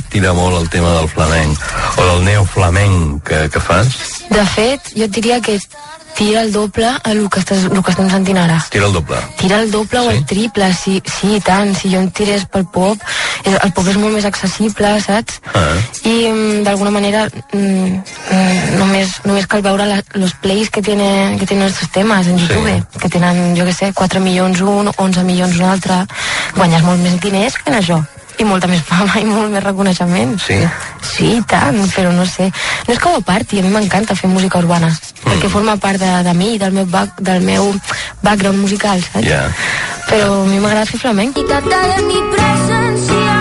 [0.10, 3.91] tira molt el tema del flamenc o del neoflamenc que, que fas?
[4.30, 5.60] De fet, jo et diria que
[6.20, 8.57] tira el doble a el que, estàs, el que estem sentint ara.
[8.70, 9.18] Tira el doble.
[9.39, 10.05] Tira el doble sí?
[10.05, 11.72] o el triple, sí, sí, i tant.
[11.80, 12.99] Si jo em tirés pel pop,
[13.47, 15.39] el pop és molt més accessible, saps?
[15.53, 15.78] Ah.
[16.03, 18.01] I mm, d'alguna manera mm,
[18.36, 22.38] mm, només, només cal veure la, los plays que tienen, que tienen estos temes en
[22.38, 22.99] YouTube, sí.
[22.99, 26.04] que tenen, jo que sé, 4 milions un, 11 milions un altre.
[26.56, 28.04] Guanyes molt més diners que en això
[28.39, 30.38] i molta més fama i molt més reconeixement.
[30.39, 30.60] Sí?
[31.04, 32.50] Sí, i tant, però no sé.
[32.88, 35.26] No és que ho aparti, a mi m'encanta fer música urbana, mm.
[35.26, 37.74] perquè forma part de, de mi, del meu, back, del meu
[38.24, 39.28] background musical, saps?
[39.28, 39.52] Yeah.
[40.10, 41.36] Però a mi m'agrada fer flamenc.
[41.36, 43.38] Quítate de mi presencia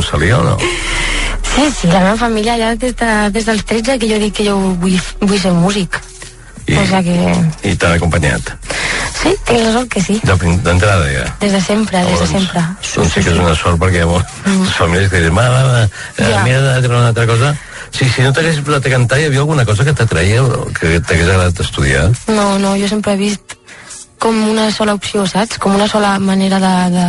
[0.00, 0.56] Rosalia o no?
[1.50, 4.46] Sí, sí, la meva família ja des, de, des dels 13 que jo dic que
[4.46, 5.98] jo vull, vull ser músic.
[6.70, 6.76] I...
[6.78, 7.70] O sigui que...
[7.70, 8.52] I t'han acompanyat.
[9.20, 10.20] Sí, tinc la sort que sí.
[10.24, 11.24] D'entrada ja.
[11.42, 12.62] Des de sempre, des de sempre.
[12.94, 15.82] Doncs sí que és una sort perquè ha moltes famílies que diuen, va, va, va,
[15.84, 16.44] eh, Ja.
[16.46, 17.54] mira de una altra cosa.
[17.90, 21.00] Sí, si no t'haguessis posat a cantar, hi havia alguna cosa que t'atreia o que
[21.00, 22.06] t'hagués agradat estudiar?
[22.28, 23.58] No, no, jo sempre he vist
[24.22, 25.58] com una sola opció, saps?
[25.58, 26.74] Com una sola manera de...
[26.96, 27.06] de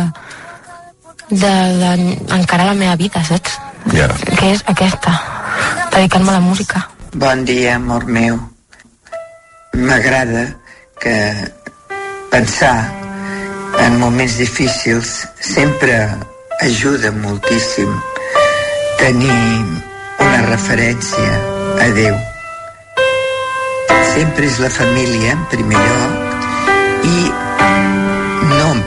[1.32, 3.58] d'encarar la meva vida, saps?
[3.92, 4.08] Ja.
[4.36, 5.12] Que és aquesta,
[5.94, 6.88] dedicar-me a la música.
[7.12, 8.38] Bon dia, amor meu.
[9.72, 10.44] M'agrada
[11.00, 11.16] que
[12.30, 12.92] pensar
[13.80, 15.96] en moments difícils sempre
[16.60, 17.90] ajuda moltíssim
[19.00, 19.38] tenir
[20.20, 21.30] una referència
[21.82, 22.18] a Déu.
[24.12, 26.21] Sempre és la família en primer lloc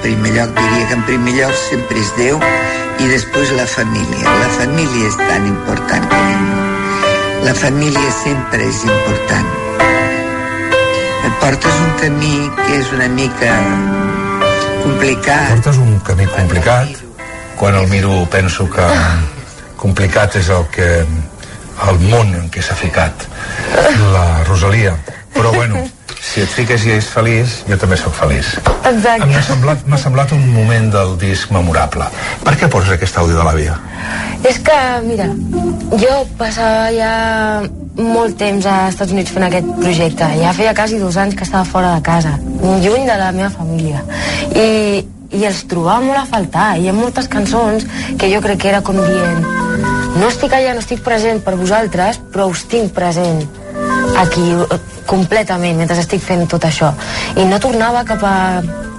[0.06, 2.38] primer lloc, diria que en primer lloc sempre és Déu
[3.02, 4.34] i després la família.
[4.38, 6.44] La família és tan important Déu.
[7.48, 9.50] La família sempre és important.
[11.26, 13.56] Et portes un camí que és una mica
[14.84, 15.56] complicat.
[15.56, 17.02] Portes un camí complicat.
[17.58, 18.86] Quan el miro penso que
[19.82, 23.26] complicat és el que el món en què s'ha ficat
[24.14, 24.94] la Rosalia.
[25.34, 25.82] Però bueno,
[26.36, 28.50] si et fiques i ets feliç, jo també sóc feliç.
[28.90, 29.28] Exacte.
[29.30, 32.10] M'ha semblat, semblat un moment del disc memorable.
[32.44, 33.78] Per què poses aquest àudio de l'àvia?
[34.44, 34.76] És que,
[35.06, 35.30] mira,
[36.02, 37.14] jo passava ja
[37.96, 40.28] molt temps als Estats Units fent aquest projecte.
[40.42, 44.04] Ja feia quasi dos anys que estava fora de casa, lluny de la meva família.
[44.52, 46.74] I, i els trobava molt a faltar.
[46.76, 47.88] Hi ha moltes cançons
[48.20, 49.46] que jo crec que era com dient
[50.16, 53.44] no estic allà, no estic present per vosaltres, però us tinc present
[54.18, 56.92] aquí eh, completament mentre estic fent tot això.
[57.38, 58.38] I no tornava cap a,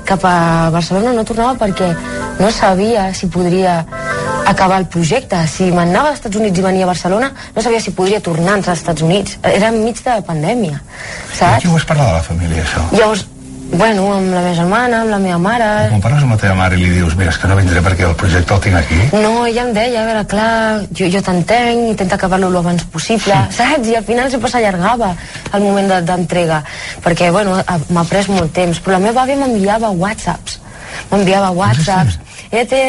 [0.07, 0.37] cap a
[0.75, 1.93] Barcelona, no tornava perquè
[2.41, 3.81] no sabia si podria
[4.47, 5.39] acabar el projecte.
[5.51, 8.69] Si m'anava als Estats Units i venia a Barcelona, no sabia si podria tornar als
[8.77, 9.39] Estats Units.
[9.43, 10.83] Era enmig de la pandèmia,
[11.33, 11.65] saps?
[11.65, 12.85] Qui ho has parlat de la família, això?
[12.95, 13.27] Llavors,
[13.73, 15.67] bueno, amb la meva germana, amb la meva mare...
[15.91, 18.07] Quan parles amb la teva mare i li dius, mira, és que no vindré perquè
[18.09, 20.51] el projecte el tinc aquí, No, ella em deia, a veure, clar,
[20.97, 23.89] jo, jo t'entenc, intenta acabar-lo el abans possible, saps?
[23.91, 25.11] I al final sempre s'allargava
[25.53, 26.63] el moment de- d'entrega,
[27.05, 27.59] perquè, bueno,
[27.91, 30.61] m'ha pres molt temps, però la meva àvia m'enviava whatsapps,
[31.11, 32.83] m'enviava whatsapps, ella té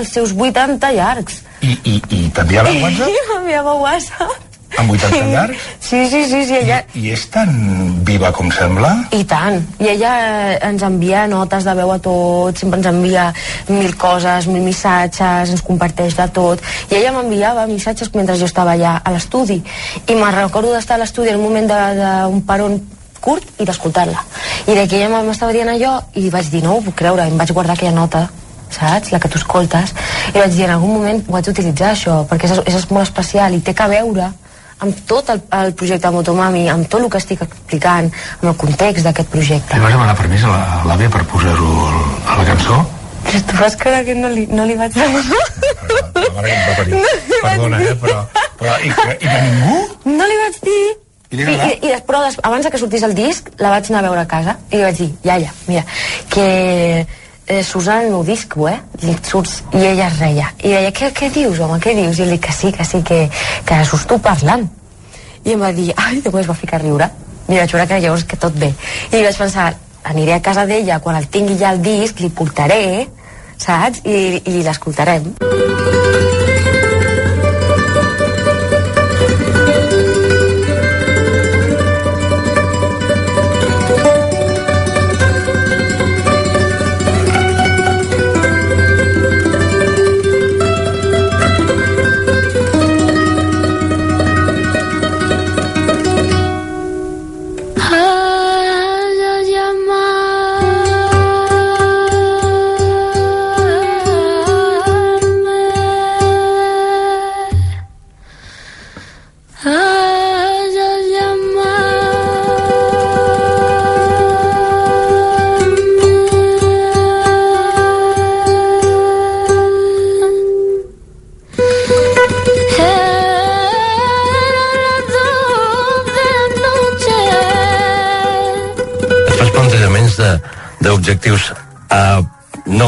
[0.00, 1.42] els seus 80 llargs.
[1.64, 4.53] i, i, i t'enviava el WhatsApp I m'enviava whatsapp.
[4.78, 5.68] Amb 80 llargs?
[5.84, 6.80] Sí, sí, sí, sí, ella...
[6.96, 7.50] I és tan
[8.08, 8.90] viva com sembla?
[9.14, 9.60] I tant.
[9.78, 13.26] I ella eh, ens envia notes de veu a tots, sempre ens envia
[13.68, 16.64] mil coses, mil missatges, ens comparteix de tot.
[16.90, 19.60] I ella m'enviava missatges mentre jo estava allà a l'estudi.
[20.08, 22.80] I me'n recordo d'estar a l'estudi en un moment d'un paron
[23.20, 24.24] curt i d'escoltar-la.
[24.66, 27.32] I de que ella m'estava dient allò i vaig dir, no ho puc creure, i
[27.32, 28.26] em vaig guardar aquella nota
[28.74, 29.12] saps?
[29.12, 29.92] La que tu escoltes.
[30.34, 33.54] I vaig dir, en algun moment ho haig d'utilitzar, això, perquè és, és molt especial
[33.54, 34.32] i té que veure
[34.84, 38.10] amb tot el, el projecte Motomami, amb tot el que estic explicant,
[38.40, 39.74] amb el context d'aquest projecte.
[39.78, 41.70] Li vas demanar permís a la- l'àvia per posar-ho
[42.28, 42.82] a la cançó?
[43.24, 45.46] Però tu vas creure que no li, no li vaig demanar?
[46.14, 47.00] Que em va parir.
[47.42, 48.18] Perdona, eh, però...
[48.60, 49.78] però i, que, I de ningú?
[50.18, 50.84] No li vaig dir.
[51.34, 54.06] I I, i, i després, des- abans que sortís el disc, la vaig anar a
[54.10, 55.82] veure a casa i li vaig dir, iaia, mira,
[56.30, 56.44] que
[57.46, 58.78] eh, surts en el meu disc, eh?
[59.02, 60.52] I, surts, I ella es reia.
[60.62, 62.18] I deia, què, què dius, home, què dius?
[62.18, 63.28] I li dic que sí, que sí, que,
[63.66, 64.66] que surts tu parlant.
[65.44, 67.10] I em va dir, ai, després es va ficar a riure.
[67.48, 68.72] I vaig veure que llavors que tot bé.
[69.12, 69.74] I vaig pensar,
[70.04, 73.08] aniré a casa d'ella, quan el tingui ja el disc, li portaré,
[73.60, 74.04] saps?
[74.04, 75.34] I, i l'escoltarem.
[75.44, 76.03] Hayas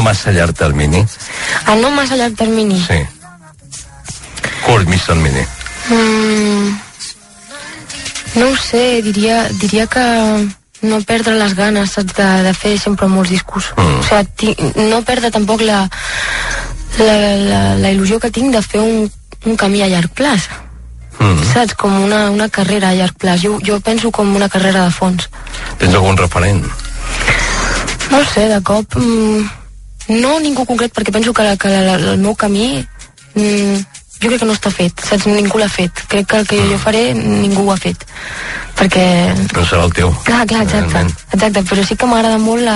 [0.07, 1.03] massa llarg termini?
[1.67, 2.79] A no massa llarg termini.
[2.87, 2.99] Sí.
[4.65, 5.43] Curt, mig termini.
[5.91, 6.77] Mm,
[8.39, 10.03] no ho sé, diria, diria que
[10.87, 13.71] no perdre les ganes saps, de, de fer sempre molts discos.
[13.75, 13.99] Mm.
[13.99, 15.83] O sigui, ti- no perdre tampoc la,
[16.99, 17.17] la,
[17.49, 19.11] la, la il·lusió que tinc de fer un,
[19.45, 20.47] un camí a llarg plaç.
[21.19, 21.43] Mm.
[21.51, 21.75] Saps?
[21.79, 23.43] Com una, una carrera a llarg plaç.
[23.43, 25.27] Jo, jo penso com una carrera de fons.
[25.81, 26.63] Tens algun referent?
[28.11, 28.95] No sé, de cop...
[28.95, 29.47] Mm,
[30.09, 32.85] no ningú concret, perquè penso que, la, que la, la, el meu camí
[33.35, 33.79] mm,
[34.21, 35.27] jo crec que no està fet, saps?
[35.29, 36.03] Ningú l'ha fet.
[36.09, 38.05] Crec que el que jo faré ningú ho ha fet.
[38.77, 39.03] Perquè...
[39.55, 40.11] No serà el teu.
[40.27, 41.01] Clar, clar, exacte.
[41.33, 42.75] Exacte, però sí que m'agrada molt la,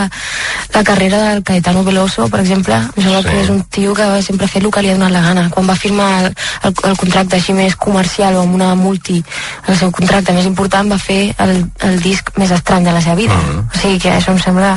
[0.73, 2.73] la carrera del Caetano Veloso, per exemple.
[2.75, 3.27] Em sembla Sí.
[3.29, 5.43] que és un tio que sempre ha fet el que li ha donat la gana.
[5.53, 6.31] Quan va firmar el,
[6.63, 9.19] el, el contracte així més comercial o amb una multi,
[9.67, 11.53] el seu contracte més important va fer el,
[11.85, 13.37] el disc més estrany de la seva vida.
[13.37, 14.73] O sigui que això em sembla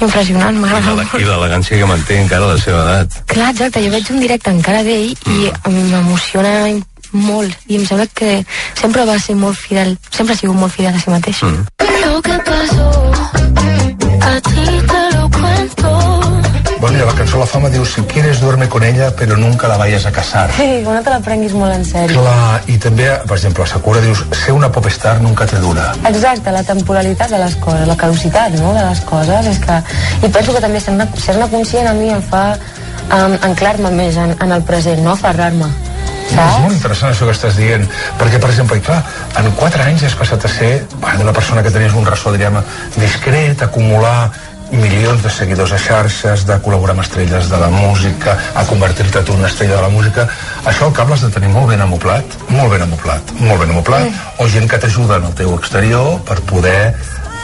[0.00, 1.22] impressionant, I m'agrada l'ele- molt.
[1.22, 3.16] I l'elegància que manté encara a la seva edat.
[3.32, 6.52] Clar, exacte, jo veig un directe encara d'ell i m'emociona
[7.16, 8.44] molt i em sembla que
[8.78, 11.42] sempre va ser molt fidel, sempre ha sigut molt fidel a si mateix.
[11.42, 12.90] Lo que pasó,
[14.20, 16.16] a ti te lo cuento.
[16.78, 20.04] Bueno, la cançó La Fama diu si quieres duerme con ella però nunca la vayas
[20.06, 20.50] a casar.
[20.52, 22.20] Sí, no te la prenguis molt en sèrio.
[22.20, 25.88] Clar, i també, per exemple, a Sakura dius ser una popstar nunca te dura.
[26.06, 29.80] Exacte, la temporalitat de les coses, la caducitat no, de les coses, és que...
[30.22, 34.36] I penso que també ser-ne ser conscient a mi em fa um, anclar-me més en,
[34.38, 35.72] en el present, no aferrar-me.
[36.30, 37.86] És molt interessant això que estàs dient,
[38.18, 38.98] perquè, per exemple, i clar,
[39.38, 42.58] en 4 anys has passat a ser bueno, una persona que tenies un ressò, diríem,
[42.98, 44.30] discret, acumular
[44.72, 49.34] milions de seguidors a xarxes, de col·laborar amb estrelles de la música, a convertir-te tu
[49.34, 50.26] en una estrella de la música.
[50.64, 54.24] Això al cap l'has de tenir molt ben amoplat, molt ben amoplat, molt ben amoplat,
[54.42, 56.94] o gent que t'ajuda en el teu exterior per poder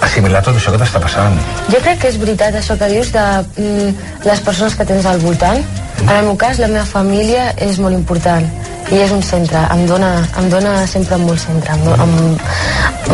[0.02, 1.38] assimilar tot això que t'està passant.
[1.70, 3.24] Jo crec que és veritat això que dius de
[3.62, 3.94] mm,
[4.26, 5.62] les persones que tens al voltant.
[6.02, 8.46] En el meu cas, la meva família és molt important
[8.92, 11.76] i és un centre, em dona, em dona sempre molt centre,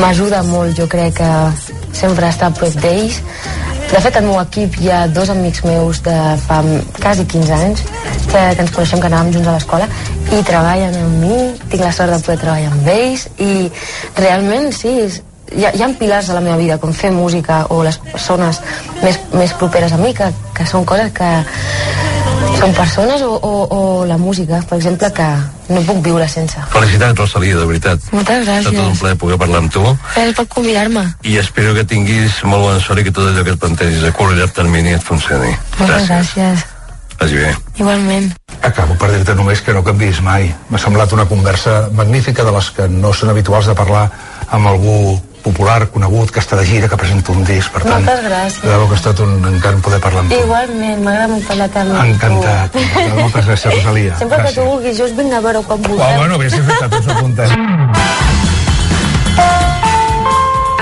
[0.01, 1.31] m'ajuda molt, jo crec que
[1.95, 3.21] sempre estar a prop d'ells.
[3.89, 6.59] De fet, al meu equip hi ha dos amics meus de fa
[6.99, 9.87] quasi 15 anys que, que ens coneixem, que anàvem junts a l'escola
[10.29, 11.39] i treballen amb mi,
[11.71, 13.71] tinc la sort de poder treballar amb ells i
[14.19, 15.23] realment sí, és,
[15.57, 18.61] hi ha, hi ha pilars a la meva vida, com fer música o les persones
[19.03, 21.29] més, més properes a mi, que, que són coses que
[22.59, 25.27] són persones o, o, o la música, per exemple, que
[25.75, 26.59] no puc viure sense.
[26.73, 28.09] Felicitats, Rosalia, de veritat.
[28.13, 29.03] Moltes Ha estat un gràcies.
[29.03, 31.05] plaer poder parlar amb tu Gràcies per convidar-me.
[31.23, 34.13] i espero que tinguis molt bona sort i que tot allò que et plantegis a
[34.17, 35.55] curt i llarg termini et funcioni.
[35.79, 36.67] Moltes gràcies.
[37.21, 37.55] Vagi bé.
[37.79, 38.33] Igualment.
[38.63, 40.51] Acabo per dir-te només que no canvis mai.
[40.71, 44.09] M'ha semblat una conversa magnífica de les que no són habituals de parlar
[44.51, 45.19] amb algú
[45.49, 48.05] popular, conegut, que està de gira, que presenta un disc, per tant...
[48.05, 48.63] Moltes gràcies.
[48.63, 50.39] De que ha estat un encant poder parlar amb tu.
[50.45, 52.15] Igualment, m'agrada molt parlar també amb tu.
[52.15, 52.79] Encantat.
[53.19, 54.19] Moltes gràcies, Rosalia.
[54.21, 56.07] Sempre que tu vulguis, jo us vinc a veure quan vulgueu.
[56.07, 57.49] Ah, bueno, bé, sí, fet, tots apuntem.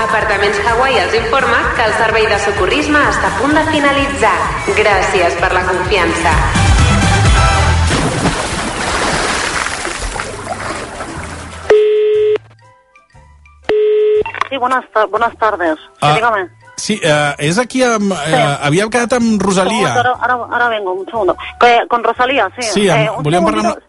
[0.07, 4.37] Apartaments Hawaii els informa que el servei de socorrisme està a punt de finalitzar.
[4.79, 6.66] Gràcies per la confiança.
[14.49, 15.77] Sí, buenas, buenas tardes.
[15.77, 16.47] Sí, Ah, dígame.
[16.77, 18.11] Sí, eh, és aquí amb...
[18.13, 19.95] Eh, havíem quedat amb Rosalia.
[19.95, 21.35] Ahora, ahora, ahora vengo, un segundo.
[21.59, 22.61] Que- con Rosalía, sí.
[22.61, 23.87] Sí, amb- un volíem parlar segundito,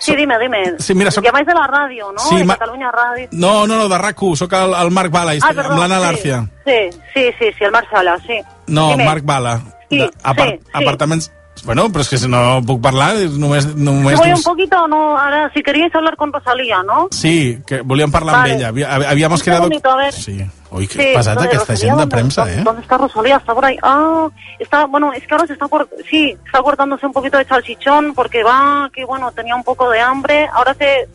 [0.00, 0.12] Sí.
[0.12, 0.74] Sí, dime, dime.
[0.78, 2.20] Sí, mira, soc- Llamáis de la radio, ¿no?
[2.20, 3.28] Sí, de ma- Cataluña Radio.
[3.32, 6.02] No, no, no, de RAC1, sóc el, el Marc Bala, Ah, perdó, amb l'Anna sí.
[6.04, 6.50] Lárcia.
[6.64, 8.40] Sí, sí, sí, sí, el Marc Sala, sí.
[8.68, 9.04] No, Dime.
[9.04, 9.60] Marc Bala.
[9.90, 10.70] Sí, De, apart, sí, sí.
[10.72, 11.32] Apartaments...
[11.64, 13.66] Bueno, però és que si no parlar, és només...
[13.76, 17.08] Només voy un poquito, no, ahora, si queríais hablar con Rosalía, ¿no?
[17.10, 18.64] Sí, que volíem parlar Vale.
[18.66, 18.94] amb ella.
[19.10, 19.64] Habíamos quedado...
[19.64, 20.12] segundito, a ver.
[20.12, 20.46] Sí.
[20.70, 22.64] Uy, qué Sí, de que está Rosalía, yendo a ¿dónde- prensa, dónde- ¿eh?
[22.64, 23.36] ¿Dónde está Rosalía?
[23.36, 23.76] Está por ahí.
[23.82, 24.28] Ah,
[24.58, 28.12] está, bueno, es que ahora se está por, sí, está cortándose un poquito de salchichón
[28.14, 30.46] porque va, que bueno, tenía un poco de hambre.
[30.52, 31.08] Ahora se,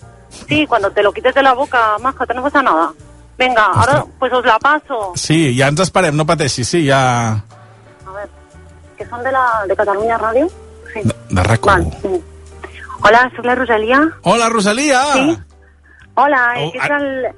[0.47, 2.91] sí, cuando te lo quites de la boca, maja, no pasa nada.
[3.37, 5.13] Venga, ahora pues os la paso.
[5.15, 7.43] Sí, ja ens esperem, no pateixis, sí, ja...
[9.03, 10.47] A que son de la, de Cataluña Radio.
[10.93, 11.01] Sí.
[11.29, 11.65] De RAC1.
[11.65, 12.23] Vale, sí.
[13.01, 14.09] Hola, soy la Rosalía.
[14.21, 15.01] Hola, Rosalia!
[15.13, 15.37] Sí.
[16.15, 16.87] Hola, Oh, ¿qué ah.
[16.87, 17.35] tal?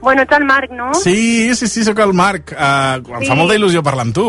[0.00, 0.92] Bueno, tal Marc, ¿no?
[0.94, 2.52] Sí, sí, sí, sóc el Marc.
[2.52, 3.26] Uh, em Sí.
[3.26, 4.26] fa molta il·lusió parlar amb tu.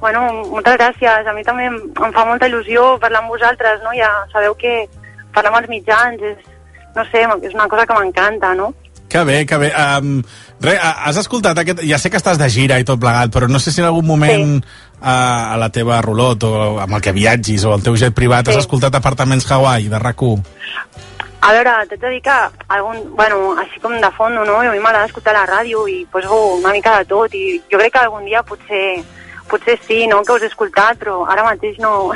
[0.00, 1.26] Bueno, moltes gràcies.
[1.26, 3.90] A mi també em, em fa molta il·lusió parlar amb vosaltres, no?
[3.96, 4.88] Ja sabeu que
[5.34, 6.38] parlar amb els mitjans és,
[6.94, 8.72] no sé, és una cosa que m'encanta, no?
[9.08, 9.72] Que bé, que bé.
[9.74, 10.22] Um,
[10.60, 11.80] re, ha- has escoltat aquest...
[11.86, 14.06] Ja sé que estàs de gira i tot plegat, però no sé si en algun
[14.06, 14.68] moment sí.
[15.00, 16.52] uh, a la teva rulot o
[16.82, 18.54] amb el que viatgis o el teu jet privat Sí.
[18.56, 20.42] has escoltat Apartaments Hawaii, de RAC1.
[21.40, 22.36] A veure, t'haig de dir que
[22.74, 24.56] algun, bueno, així com de fons, no?
[24.58, 27.92] A mi m'agrada escoltar la ràdio i poso una mica de tot i jo crec
[27.94, 29.04] que algun dia potser
[29.48, 32.10] potser sí, no?, que us he escoltat, però ara mateix no,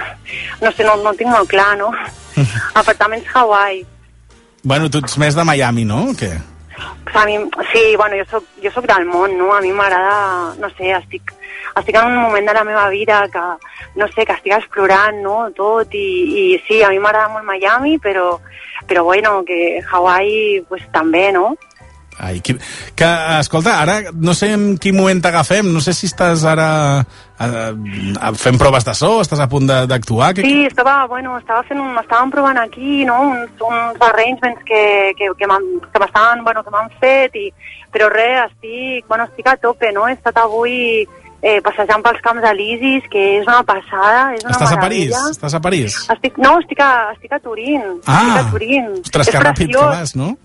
[0.60, 1.92] no sé, no, no tinc molt clar, no?
[2.74, 3.86] Apartaments Hawaii.
[4.62, 6.02] Bueno, tu ets més de Miami, no?
[6.10, 6.34] O què?
[7.14, 7.36] A mi,
[7.72, 9.50] sí, bueno, jo soc, jo soc del món, no?
[9.54, 11.34] A mi m'agrada, no sé, estic,
[11.76, 13.42] estic en un moment de la meva vida que,
[14.00, 16.06] no sé, que estic explorant, no?, tot, i,
[16.42, 18.38] i sí, a mi m'agrada molt Miami, però,
[18.88, 21.52] però bueno, que Hawaii, pues també, no?
[22.18, 22.54] Ai, qui...
[22.94, 23.10] que,
[23.40, 26.68] escolta, ara no sé en quin moment t'agafem, no sé si estàs ara
[27.46, 30.34] eh, fent proves de so, estàs a punt d'actuar.
[30.36, 35.32] Sí, estava, bueno, estava fent un, estàvem provant aquí, no?, uns, uns arrangements que, que,
[35.38, 36.70] que m'han bueno, que
[37.00, 37.50] fet, i,
[37.92, 41.06] però res, estic, bueno, estic a tope, no?, he estat avui
[41.42, 45.10] eh, passejant pels camps d'Elisis, que és una passada, és una Estàs a París?
[45.10, 45.34] meravella.
[45.34, 45.98] Estàs a París?
[46.14, 47.82] Estic, no, estic a, estic a Turín.
[48.06, 48.22] Ah!
[48.22, 48.88] Estic a Turín.
[49.02, 50.36] Ostres, és que ràpid que vas, no?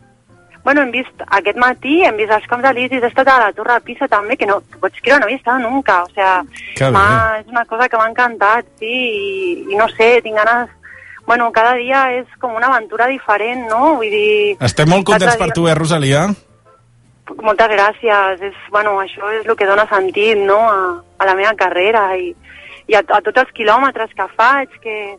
[0.63, 3.73] Bueno, hem vist aquest matí, hem vist els camps d'Elisis, he estat a la Torre
[3.77, 6.41] de Pisa també, que no, que pots creure, no havia estat nunca, o sea,
[6.91, 10.69] m'ha- és una cosa que m'ha encantat, sí, i, i no sé, tinc ganes,
[11.25, 13.95] bueno, cada dia és com una aventura diferent, no?
[13.95, 14.57] Vull dir...
[14.59, 16.27] Estem molt contents l'altre per dia- tu, eh, Rosalia?
[17.43, 21.53] Moltes gràcies, és, bueno, això és el que dona sentit, no?, a, a la meva
[21.59, 22.29] carrera i,
[22.87, 25.17] i a, a tots els quilòmetres que faig, que,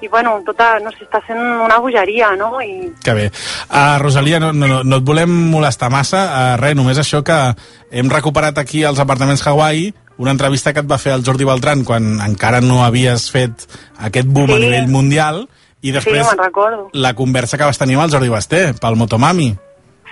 [0.00, 2.60] i bueno, tota, no sé, està sent una bogeria, no?
[2.62, 3.30] I, Que bé.
[3.68, 6.24] Uh, Rosalia, no, no, no, et volem molestar massa.
[6.28, 7.38] Uh, res, només això que
[7.90, 11.84] hem recuperat aquí als apartaments Hawaii una entrevista que et va fer el Jordi Beltran
[11.86, 13.68] quan encara no havies fet
[14.02, 14.64] aquest boom a Sí.
[14.66, 15.48] nivell mundial
[15.80, 16.36] i després sí,
[16.92, 19.56] la conversa que vas tenir amb el Jordi Basté pel Motomami.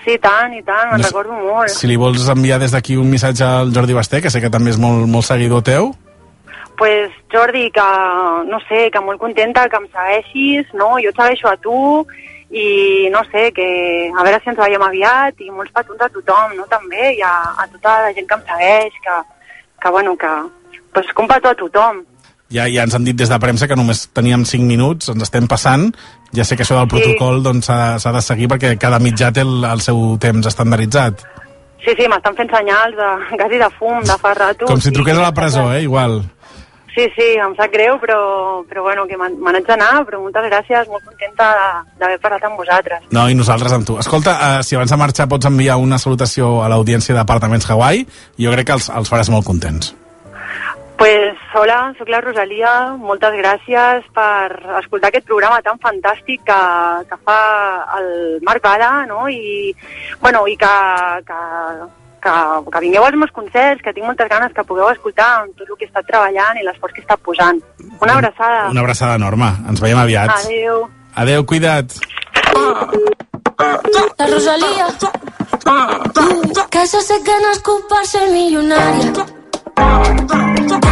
[0.04, 1.68] Sí, tant i tant, me'n No recordo molt.
[1.74, 4.70] Si li vols enviar des d'aquí un missatge al Jordi Basté, que sé que també
[4.70, 5.96] és molt, molt seguidor teu.
[6.76, 7.86] Pues, Jordi, que,
[8.46, 10.94] no sé, que molt contenta que em segueixis, no?
[11.02, 11.78] Jo et segueixo a tu
[12.50, 13.66] i, no sé, que
[14.12, 16.66] a veure si ens veiem aviat i molts petons a tothom, no?
[16.70, 19.16] També, i a, a tota la gent que em segueix, que,
[19.82, 20.34] que bueno, que,
[20.94, 22.04] pues, un petó a tothom.
[22.52, 25.48] Ja, ja ens han dit des de premsa que només teníem 5 minuts, ens estem
[25.50, 25.88] passant.
[26.36, 29.42] Ja sé que això del protocol doncs, s'ha s'ha de seguir perquè cada mitjà té
[29.42, 31.26] el, el seu temps estandarditzat.
[31.82, 33.10] Sí, sí, m'estan fent senyals de,
[33.40, 34.70] quasi de fum, de fa rato.
[34.70, 35.82] Com si sí, truqués a la presó, eh?
[35.86, 36.20] Igual.
[36.96, 40.88] Sí, sí, em sap greu, però, però bueno, que me n'haig d'anar, però moltes gràcies,
[40.88, 43.02] molt contenta de- d'haver parlat amb vosaltres.
[43.12, 43.98] No, i nosaltres amb tu.
[44.00, 48.06] Escolta, uh, si abans de marxar pots enviar una salutació a l'audiència d'Apartaments Hawaii,
[48.40, 49.92] jo crec que els, els faràs molt contents.
[50.96, 56.60] Pues, hola, sóc la Rosalia, moltes gràcies per escoltar aquest programa tan fantàstic que,
[57.10, 57.40] que fa
[57.98, 59.28] el Marc Bala, no?
[59.28, 59.74] I,
[60.22, 60.72] bueno, i que,
[61.28, 61.40] que,
[62.26, 65.68] que, que vingueu als meus concerts, que tinc moltes ganes que pugueu escoltar amb tot
[65.68, 67.62] el que he estat treballant i l'esforç que he estat posant.
[68.00, 68.68] Una abraçada.
[68.74, 69.52] Una abraçada enorme.
[69.70, 70.34] Ens veiem aviat.
[70.40, 70.84] Adéu.
[71.14, 71.96] Adéu, cuida't.
[74.18, 74.86] La Rosalía.
[76.70, 79.26] Que jo sé que no és culp per ser milionària.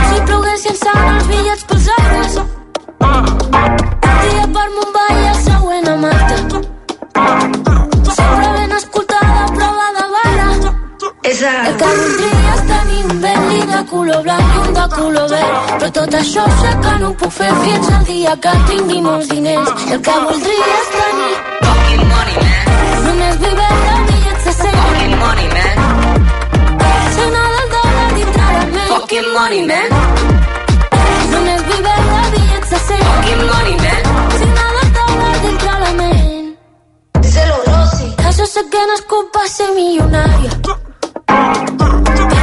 [0.09, 2.45] Si plogués i ens els bitllets pels aires.
[13.91, 14.45] Color verd.
[15.78, 19.28] Però tot això sé que no ho puc fer fins al dia que tingui molts
[19.28, 19.70] diners.
[19.89, 22.64] I el que voldria és tenir Fucking money, man.
[23.07, 24.76] només viver de bitllets de cent.
[24.85, 25.76] Fucking money, man.
[27.16, 28.89] Signar del dòlar dintre la ment.
[28.93, 29.89] Fucking money, man.
[31.35, 33.05] Només viver de bitllets de cent.
[33.11, 34.03] Fucking money, man.
[34.39, 36.57] Signar del dòlar dintre la ment.
[37.20, 38.09] Díselo, Rosy.
[38.32, 40.53] Això sé que no és culpa ser milionària.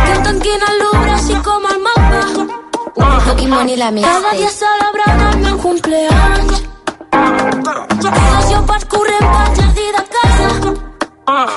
[0.03, 0.79] Que em tanquin el
[3.31, 4.59] Fucking money la Cada dia mixtape.
[4.59, 6.63] celebrant el meu cumpleaños.
[8.03, 10.47] Devoció per corrent pel jardí de casa.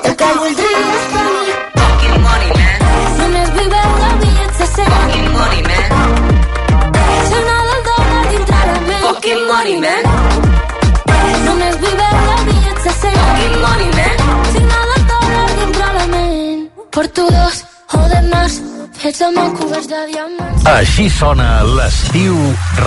[0.08, 1.50] El que voldria és tenir
[1.80, 2.78] Fucking money, man.
[3.18, 4.92] només viver de bitllets de cent.
[4.94, 5.90] Fucking money, man.
[7.28, 9.04] Signar del dòlar dintre la ment.
[9.06, 10.02] Fucking money, man.
[11.48, 13.18] Només viver de bitllets de cent.
[13.26, 14.16] Fucking money, man.
[14.54, 16.68] Signar del dòlar dintre la ment.
[16.94, 17.56] Porto dos
[20.74, 22.38] així sona l'estiu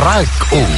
[0.01, 0.78] RAC 1.